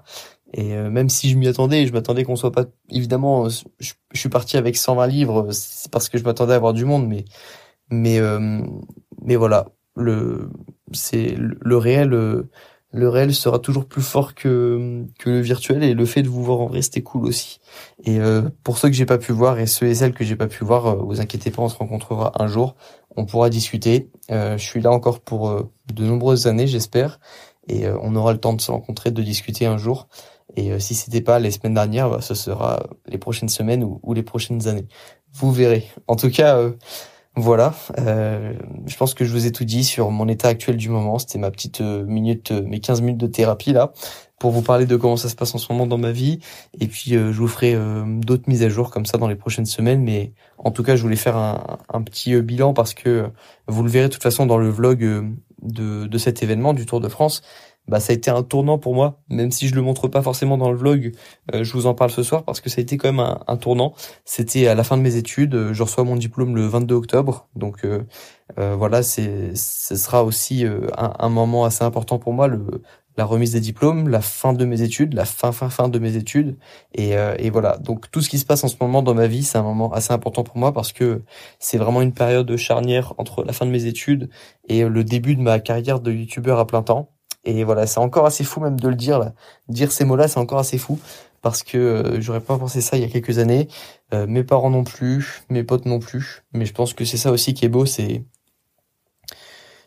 et 0.53 0.75
euh, 0.75 0.91
même 0.91 1.09
si 1.09 1.27
je 1.31 1.37
m'y 1.37 1.47
attendais 1.47 1.87
je 1.87 1.91
m'attendais 1.91 2.23
qu'on 2.23 2.35
soit 2.35 2.51
pas 2.51 2.65
évidemment 2.91 3.49
je, 3.49 3.93
suis 4.13 4.29
parti 4.29 4.57
avec 4.57 4.77
120 4.77 5.07
livres 5.07 5.47
c'est 5.51 5.89
parce 5.91 6.07
que 6.07 6.19
je 6.19 6.23
m'attendais 6.23 6.53
à 6.53 6.57
avoir 6.57 6.73
du 6.73 6.85
monde 6.85 7.07
mais 7.07 7.25
mais 7.89 8.19
euh, 8.19 8.61
mais 9.23 9.37
voilà 9.37 9.69
le 9.95 10.51
c'est 10.91 11.35
le 11.35 11.77
réel 11.77 12.15
le 12.93 13.09
réel 13.09 13.33
sera 13.33 13.59
toujours 13.59 13.85
plus 13.85 14.01
fort 14.01 14.35
que 14.35 15.05
que 15.19 15.29
le 15.29 15.41
virtuel 15.41 15.83
et 15.83 15.93
le 15.93 16.05
fait 16.05 16.23
de 16.23 16.29
vous 16.29 16.43
voir 16.43 16.59
en 16.59 16.67
vrai 16.67 16.81
c'était 16.81 17.01
cool 17.01 17.25
aussi 17.25 17.59
et 18.03 18.19
pour 18.63 18.77
ceux 18.77 18.89
que 18.89 18.95
j'ai 18.95 19.05
pas 19.05 19.17
pu 19.17 19.31
voir 19.31 19.59
et 19.59 19.65
ceux 19.65 19.87
et 19.87 19.95
celles 19.95 20.13
que 20.13 20.25
j'ai 20.25 20.35
pas 20.35 20.47
pu 20.47 20.65
voir 20.65 20.97
vous 20.97 21.21
inquiétez 21.21 21.51
pas 21.51 21.61
on 21.61 21.69
se 21.69 21.77
rencontrera 21.77 22.33
un 22.41 22.47
jour 22.47 22.75
on 23.15 23.25
pourra 23.25 23.49
discuter. 23.49 24.09
Euh, 24.31 24.57
je 24.57 24.65
suis 24.65 24.81
là 24.81 24.91
encore 24.91 25.19
pour 25.19 25.49
euh, 25.49 25.71
de 25.93 26.03
nombreuses 26.05 26.47
années, 26.47 26.67
j'espère, 26.67 27.19
et 27.67 27.85
euh, 27.85 27.97
on 28.01 28.15
aura 28.15 28.33
le 28.33 28.39
temps 28.39 28.53
de 28.53 28.61
se 28.61 28.71
rencontrer, 28.71 29.11
de 29.11 29.21
discuter 29.21 29.65
un 29.65 29.77
jour. 29.77 30.07
Et 30.57 30.77
si 30.81 30.95
c'était 30.95 31.21
pas 31.21 31.39
les 31.39 31.49
semaines 31.49 31.75
dernières, 31.75 32.09
bah, 32.09 32.19
ce 32.19 32.33
sera 32.33 32.83
les 33.07 33.17
prochaines 33.17 33.47
semaines 33.47 33.85
ou, 33.85 34.13
les 34.13 34.23
prochaines 34.23 34.67
années. 34.67 34.85
Vous 35.31 35.49
verrez. 35.53 35.87
En 36.07 36.17
tout 36.17 36.29
cas, 36.29 36.59
voilà. 37.35 37.73
je 37.97 38.97
pense 38.97 39.13
que 39.13 39.23
je 39.23 39.31
vous 39.31 39.45
ai 39.45 39.51
tout 39.51 39.63
dit 39.63 39.83
sur 39.83 40.11
mon 40.11 40.27
état 40.27 40.49
actuel 40.49 40.77
du 40.77 40.89
moment. 40.89 41.17
C'était 41.17 41.39
ma 41.39 41.49
petite 41.51 41.79
minute, 41.81 42.51
mes 42.51 42.79
15 42.79 43.01
minutes 43.01 43.19
de 43.19 43.27
thérapie 43.27 43.73
là 43.73 43.93
pour 44.41 44.49
vous 44.49 44.63
parler 44.63 44.87
de 44.87 44.95
comment 44.95 45.17
ça 45.17 45.29
se 45.29 45.35
passe 45.35 45.53
en 45.53 45.59
ce 45.59 45.71
moment 45.71 45.85
dans 45.85 45.99
ma 45.99 46.11
vie. 46.11 46.39
Et 46.79 46.87
puis 46.87 47.15
euh, 47.15 47.31
je 47.31 47.37
vous 47.37 47.47
ferai 47.47 47.75
euh, 47.75 48.03
d'autres 48.07 48.45
mises 48.47 48.63
à 48.63 48.69
jour 48.69 48.89
comme 48.89 49.05
ça 49.05 49.19
dans 49.19 49.27
les 49.27 49.35
prochaines 49.35 49.67
semaines. 49.67 50.01
Mais 50.01 50.33
en 50.57 50.71
tout 50.71 50.81
cas, 50.81 50.95
je 50.95 51.03
voulais 51.03 51.15
faire 51.15 51.37
un, 51.37 52.01
petit 52.01 52.33
euh, 52.33 52.41
bilan 52.41 52.73
parce 52.73 52.95
que 52.95 53.29
vous 53.67 53.83
le 53.83 53.89
verrez 53.89 54.07
de 54.07 54.13
toute 54.13 54.23
façon 54.23 54.47
dans 54.47 54.57
le 54.57 54.67
vlog 54.67 54.99
de, 55.61 56.07
de 56.07 56.17
cet 56.17 56.41
événement 56.41 56.73
du 56.73 56.87
Tour 56.87 57.01
de 57.01 57.07
France. 57.07 57.43
Bah, 57.91 57.99
ça 57.99 58.13
a 58.13 58.15
été 58.15 58.31
un 58.31 58.41
tournant 58.41 58.77
pour 58.77 58.95
moi, 58.95 59.19
même 59.27 59.51
si 59.51 59.67
je 59.67 59.75
le 59.75 59.81
montre 59.81 60.07
pas 60.07 60.21
forcément 60.21 60.57
dans 60.57 60.71
le 60.71 60.77
vlog. 60.77 61.11
je 61.53 61.73
vous 61.73 61.87
en 61.87 61.93
parle 61.93 62.09
ce 62.09 62.23
soir 62.23 62.45
parce 62.45 62.61
que 62.61 62.69
ça 62.69 62.79
a 62.79 62.81
été 62.83 62.97
quand 62.97 63.11
même 63.11 63.35
un, 63.47 63.57
tournant. 63.57 63.93
C'était 64.23 64.67
à 64.67 64.75
la 64.75 64.85
fin 64.85 64.95
de 64.95 65.01
mes 65.01 65.17
études. 65.17 65.73
Je 65.73 65.83
reçois 65.83 66.05
mon 66.05 66.15
diplôme 66.15 66.55
le 66.55 66.65
22 66.67 66.95
octobre, 66.95 67.49
donc 67.55 67.85
voilà, 68.57 69.03
c'est 69.03 69.55
ce 69.55 69.95
sera 69.97 70.23
aussi 70.23 70.65
un, 70.97 71.29
moment 71.29 71.65
assez 71.65 71.83
important 71.83 72.17
pour 72.17 72.31
moi. 72.31 72.47
La 73.17 73.25
remise 73.25 73.51
des 73.51 73.59
diplômes, 73.59 74.07
la 74.07 74.21
fin 74.21 74.53
de 74.53 74.63
mes 74.63 74.83
études, 74.83 75.13
la 75.13 75.25
fin 75.25 75.51
fin 75.51 75.69
fin 75.69 75.89
de 75.89 75.99
mes 75.99 76.15
études 76.15 76.57
et, 76.93 77.17
euh, 77.17 77.35
et 77.39 77.49
voilà. 77.49 77.77
Donc 77.77 78.09
tout 78.09 78.21
ce 78.21 78.29
qui 78.29 78.39
se 78.39 78.45
passe 78.45 78.63
en 78.63 78.69
ce 78.69 78.77
moment 78.79 79.03
dans 79.03 79.13
ma 79.13 79.27
vie, 79.27 79.43
c'est 79.43 79.57
un 79.57 79.63
moment 79.63 79.91
assez 79.91 80.13
important 80.13 80.43
pour 80.43 80.57
moi 80.57 80.71
parce 80.73 80.93
que 80.93 81.21
c'est 81.59 81.77
vraiment 81.77 82.01
une 82.01 82.13
période 82.13 82.47
de 82.47 82.55
charnière 82.55 83.13
entre 83.17 83.43
la 83.43 83.51
fin 83.51 83.65
de 83.65 83.71
mes 83.71 83.85
études 83.85 84.29
et 84.69 84.85
le 84.85 85.03
début 85.03 85.35
de 85.35 85.41
ma 85.41 85.59
carrière 85.59 85.99
de 85.99 86.11
youtubeur 86.11 86.57
à 86.59 86.65
plein 86.65 86.83
temps. 86.83 87.11
Et 87.43 87.63
voilà, 87.63 87.87
c'est 87.87 87.99
encore 87.99 88.25
assez 88.25 88.43
fou 88.43 88.59
même 88.59 88.79
de 88.79 88.87
le 88.87 88.95
dire 88.95 89.19
là. 89.19 89.33
Dire 89.67 89.91
ces 89.91 90.05
mots-là, 90.05 90.27
c'est 90.27 90.39
encore 90.39 90.59
assez 90.59 90.77
fou 90.77 90.99
parce 91.41 91.63
que 91.63 91.77
euh, 91.77 92.21
j'aurais 92.21 92.41
pas 92.41 92.57
pensé 92.57 92.81
ça 92.81 92.97
il 92.97 93.01
y 93.01 93.05
a 93.05 93.09
quelques 93.09 93.39
années. 93.39 93.67
Euh, 94.13 94.27
mes 94.27 94.43
parents 94.43 94.69
non 94.69 94.83
plus, 94.83 95.43
mes 95.49 95.63
potes 95.63 95.85
non 95.85 95.99
plus. 95.99 96.43
Mais 96.53 96.65
je 96.65 96.73
pense 96.73 96.93
que 96.93 97.05
c'est 97.05 97.17
ça 97.17 97.31
aussi 97.31 97.53
qui 97.53 97.65
est 97.65 97.69
beau, 97.69 97.85
c'est 97.85 98.23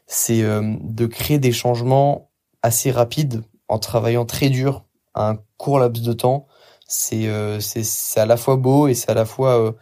c'est 0.06 0.42
de 0.42 1.06
créer 1.06 1.38
des 1.38 1.52
changements 1.52 2.30
assez 2.62 2.90
rapide 2.90 3.42
en 3.68 3.78
travaillant 3.78 4.24
très 4.26 4.48
dur 4.50 4.84
à 5.14 5.30
un 5.30 5.38
court 5.58 5.78
laps 5.78 6.02
de 6.02 6.12
temps. 6.12 6.46
C'est 6.86 7.28
euh, 7.28 7.60
c'est 7.60 8.20
à 8.20 8.26
la 8.26 8.36
fois 8.36 8.56
beau 8.56 8.88
et 8.88 8.94
c'est 8.94 9.10
à 9.10 9.14
la 9.14 9.24
fois 9.24 9.58
euh, 9.58 9.72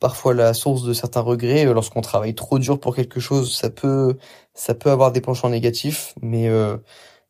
parfois 0.00 0.34
la 0.34 0.54
source 0.54 0.82
de 0.84 0.92
certains 0.92 1.20
regrets. 1.20 1.66
Euh, 1.66 1.74
lorsqu'on 1.74 2.00
travaille 2.02 2.34
trop 2.34 2.58
dur 2.58 2.80
pour 2.80 2.94
quelque 2.96 3.20
chose, 3.20 3.54
ça 3.56 3.70
peut 3.70 4.16
ça 4.54 4.74
peut 4.74 4.90
avoir 4.90 5.12
des 5.12 5.20
penchants 5.20 5.50
négatifs, 5.50 6.14
mais 6.22 6.48
euh, 6.48 6.76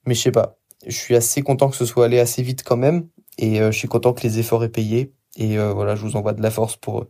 mais 0.06 0.14
je 0.14 0.20
sais 0.22 0.32
pas. 0.32 0.58
Je 0.86 0.96
suis 0.96 1.14
assez 1.16 1.42
content 1.42 1.68
que 1.70 1.76
ce 1.76 1.84
soit 1.84 2.06
allé 2.06 2.18
assez 2.18 2.42
vite 2.42 2.62
quand 2.64 2.76
même 2.76 3.08
et 3.38 3.58
je 3.58 3.70
suis 3.70 3.88
content 3.88 4.12
que 4.14 4.22
les 4.22 4.38
efforts 4.38 4.64
aient 4.64 4.68
payé. 4.70 5.12
Et 5.36 5.58
voilà, 5.58 5.94
je 5.94 6.02
vous 6.02 6.16
envoie 6.16 6.32
de 6.32 6.42
la 6.42 6.50
force 6.50 6.76
pour 6.76 7.06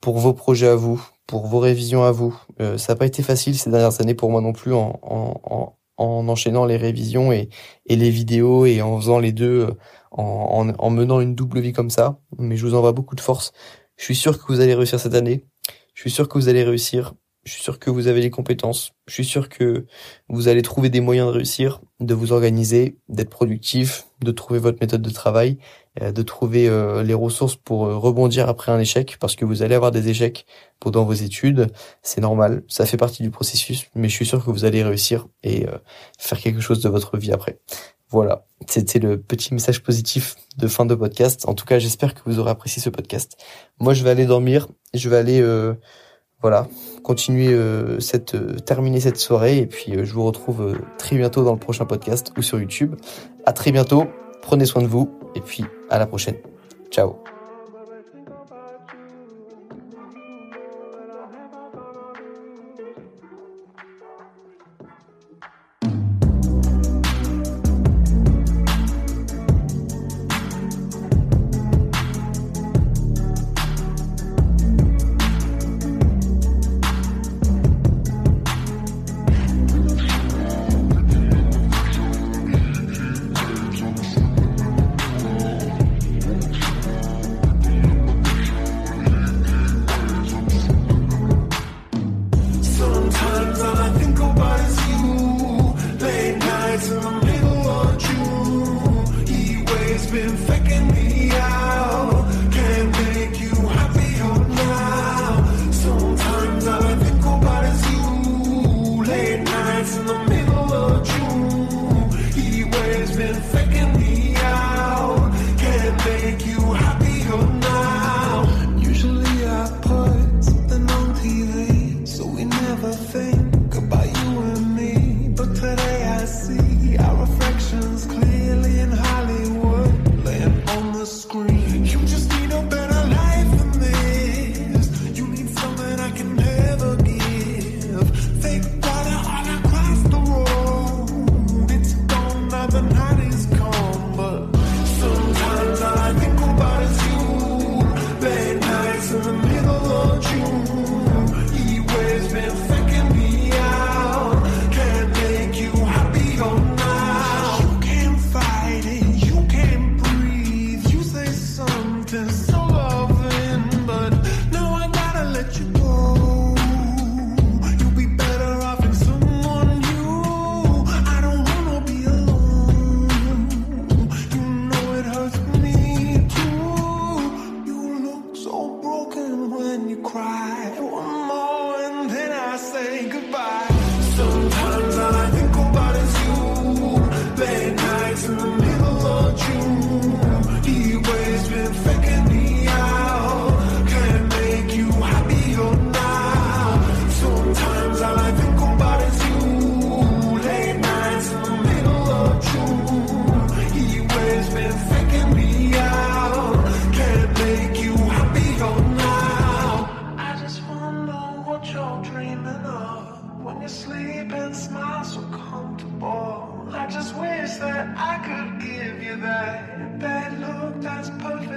pour 0.00 0.18
vos 0.18 0.32
projets 0.32 0.68
à 0.68 0.74
vous, 0.76 1.02
pour 1.26 1.46
vos 1.46 1.58
révisions 1.58 2.04
à 2.04 2.12
vous. 2.12 2.34
ça 2.58 2.92
n'a 2.94 2.96
pas 2.96 3.06
été 3.06 3.22
facile 3.22 3.58
ces 3.58 3.70
dernières 3.70 4.00
années 4.00 4.14
pour 4.14 4.30
moi 4.30 4.40
non 4.40 4.52
plus 4.54 4.72
en, 4.72 4.98
en, 5.02 5.76
en 6.00 6.28
enchaînant 6.28 6.64
les 6.64 6.78
révisions 6.78 7.30
et, 7.30 7.50
et 7.86 7.96
les 7.96 8.10
vidéos 8.10 8.64
et 8.64 8.80
en 8.80 8.98
faisant 8.98 9.18
les 9.18 9.32
deux, 9.32 9.66
euh, 9.68 9.74
en, 10.12 10.70
en, 10.78 10.90
menant 10.90 11.20
une 11.20 11.34
double 11.34 11.60
vie 11.60 11.72
comme 11.72 11.90
ça. 11.90 12.18
Mais 12.38 12.56
je 12.56 12.66
vous 12.66 12.74
envoie 12.74 12.92
beaucoup 12.92 13.14
de 13.14 13.20
force. 13.20 13.52
Je 13.98 14.04
suis 14.04 14.16
sûr 14.16 14.38
que 14.38 14.50
vous 14.52 14.60
allez 14.60 14.74
réussir 14.74 14.98
cette 14.98 15.14
année. 15.14 15.44
Je 15.94 16.00
suis 16.00 16.10
sûr 16.10 16.28
que 16.28 16.38
vous 16.38 16.48
allez 16.48 16.64
réussir. 16.64 17.12
Je 17.50 17.56
suis 17.56 17.64
sûr 17.64 17.80
que 17.80 17.90
vous 17.90 18.06
avez 18.06 18.20
les 18.20 18.30
compétences. 18.30 18.92
Je 19.08 19.14
suis 19.14 19.24
sûr 19.24 19.48
que 19.48 19.84
vous 20.28 20.46
allez 20.46 20.62
trouver 20.62 20.88
des 20.88 21.00
moyens 21.00 21.26
de 21.26 21.32
réussir, 21.32 21.80
de 21.98 22.14
vous 22.14 22.30
organiser, 22.30 22.96
d'être 23.08 23.28
productif, 23.28 24.06
de 24.22 24.30
trouver 24.30 24.60
votre 24.60 24.78
méthode 24.80 25.02
de 25.02 25.10
travail 25.10 25.58
euh, 26.00 26.12
de 26.12 26.22
trouver 26.22 26.68
euh, 26.68 27.02
les 27.02 27.14
ressources 27.14 27.56
pour 27.56 27.86
euh, 27.86 27.96
rebondir 27.96 28.48
après 28.48 28.70
un 28.70 28.78
échec, 28.78 29.16
parce 29.18 29.34
que 29.34 29.44
vous 29.44 29.64
allez 29.64 29.74
avoir 29.74 29.90
des 29.90 30.08
échecs 30.08 30.46
pendant 30.78 31.02
vos 31.02 31.14
études, 31.14 31.66
c'est 32.02 32.20
normal, 32.20 32.62
ça 32.68 32.86
fait 32.86 32.96
partie 32.96 33.24
du 33.24 33.30
processus, 33.30 33.86
mais 33.96 34.08
je 34.08 34.14
suis 34.14 34.26
sûr 34.26 34.44
que 34.44 34.52
vous 34.52 34.64
allez 34.64 34.84
réussir 34.84 35.26
et 35.42 35.66
faire 36.16 36.38
quelque 36.38 36.60
chose 36.60 36.80
de 36.80 36.88
votre 36.88 37.18
vie 37.18 37.32
après. 37.32 37.58
Voilà, 38.08 38.46
c'était 38.68 39.00
le 39.00 39.20
petit 39.20 39.52
message 39.52 39.82
positif 39.82 40.36
de 40.56 40.68
fin 40.68 40.86
de 40.86 40.94
podcast. 40.94 41.48
En 41.48 41.54
tout 41.54 41.64
cas, 41.64 41.80
j'espère 41.80 42.14
que 42.14 42.20
vous 42.24 42.38
aurez 42.38 42.50
apprécié 42.50 42.80
ce 42.80 42.88
podcast. 42.88 43.36
Moi, 43.80 43.92
je 43.92 44.04
vais 44.04 44.10
aller 44.10 44.26
dormir, 44.26 44.68
je 44.94 45.08
vais 45.08 45.16
aller 45.16 45.42
voilà, 46.42 46.66
continuer 47.02 47.54
cette 48.00 48.64
terminer 48.64 49.00
cette 49.00 49.18
soirée 49.18 49.58
et 49.58 49.66
puis 49.66 49.92
je 50.02 50.12
vous 50.12 50.24
retrouve 50.24 50.78
très 50.96 51.16
bientôt 51.16 51.44
dans 51.44 51.52
le 51.52 51.58
prochain 51.58 51.84
podcast 51.84 52.32
ou 52.38 52.42
sur 52.42 52.58
YouTube. 52.58 52.96
À 53.44 53.52
très 53.52 53.72
bientôt. 53.72 54.06
Prenez 54.42 54.64
soin 54.64 54.82
de 54.82 54.86
vous 54.86 55.10
et 55.34 55.40
puis 55.40 55.64
à 55.90 55.98
la 55.98 56.06
prochaine. 56.06 56.36
Ciao. 56.90 57.16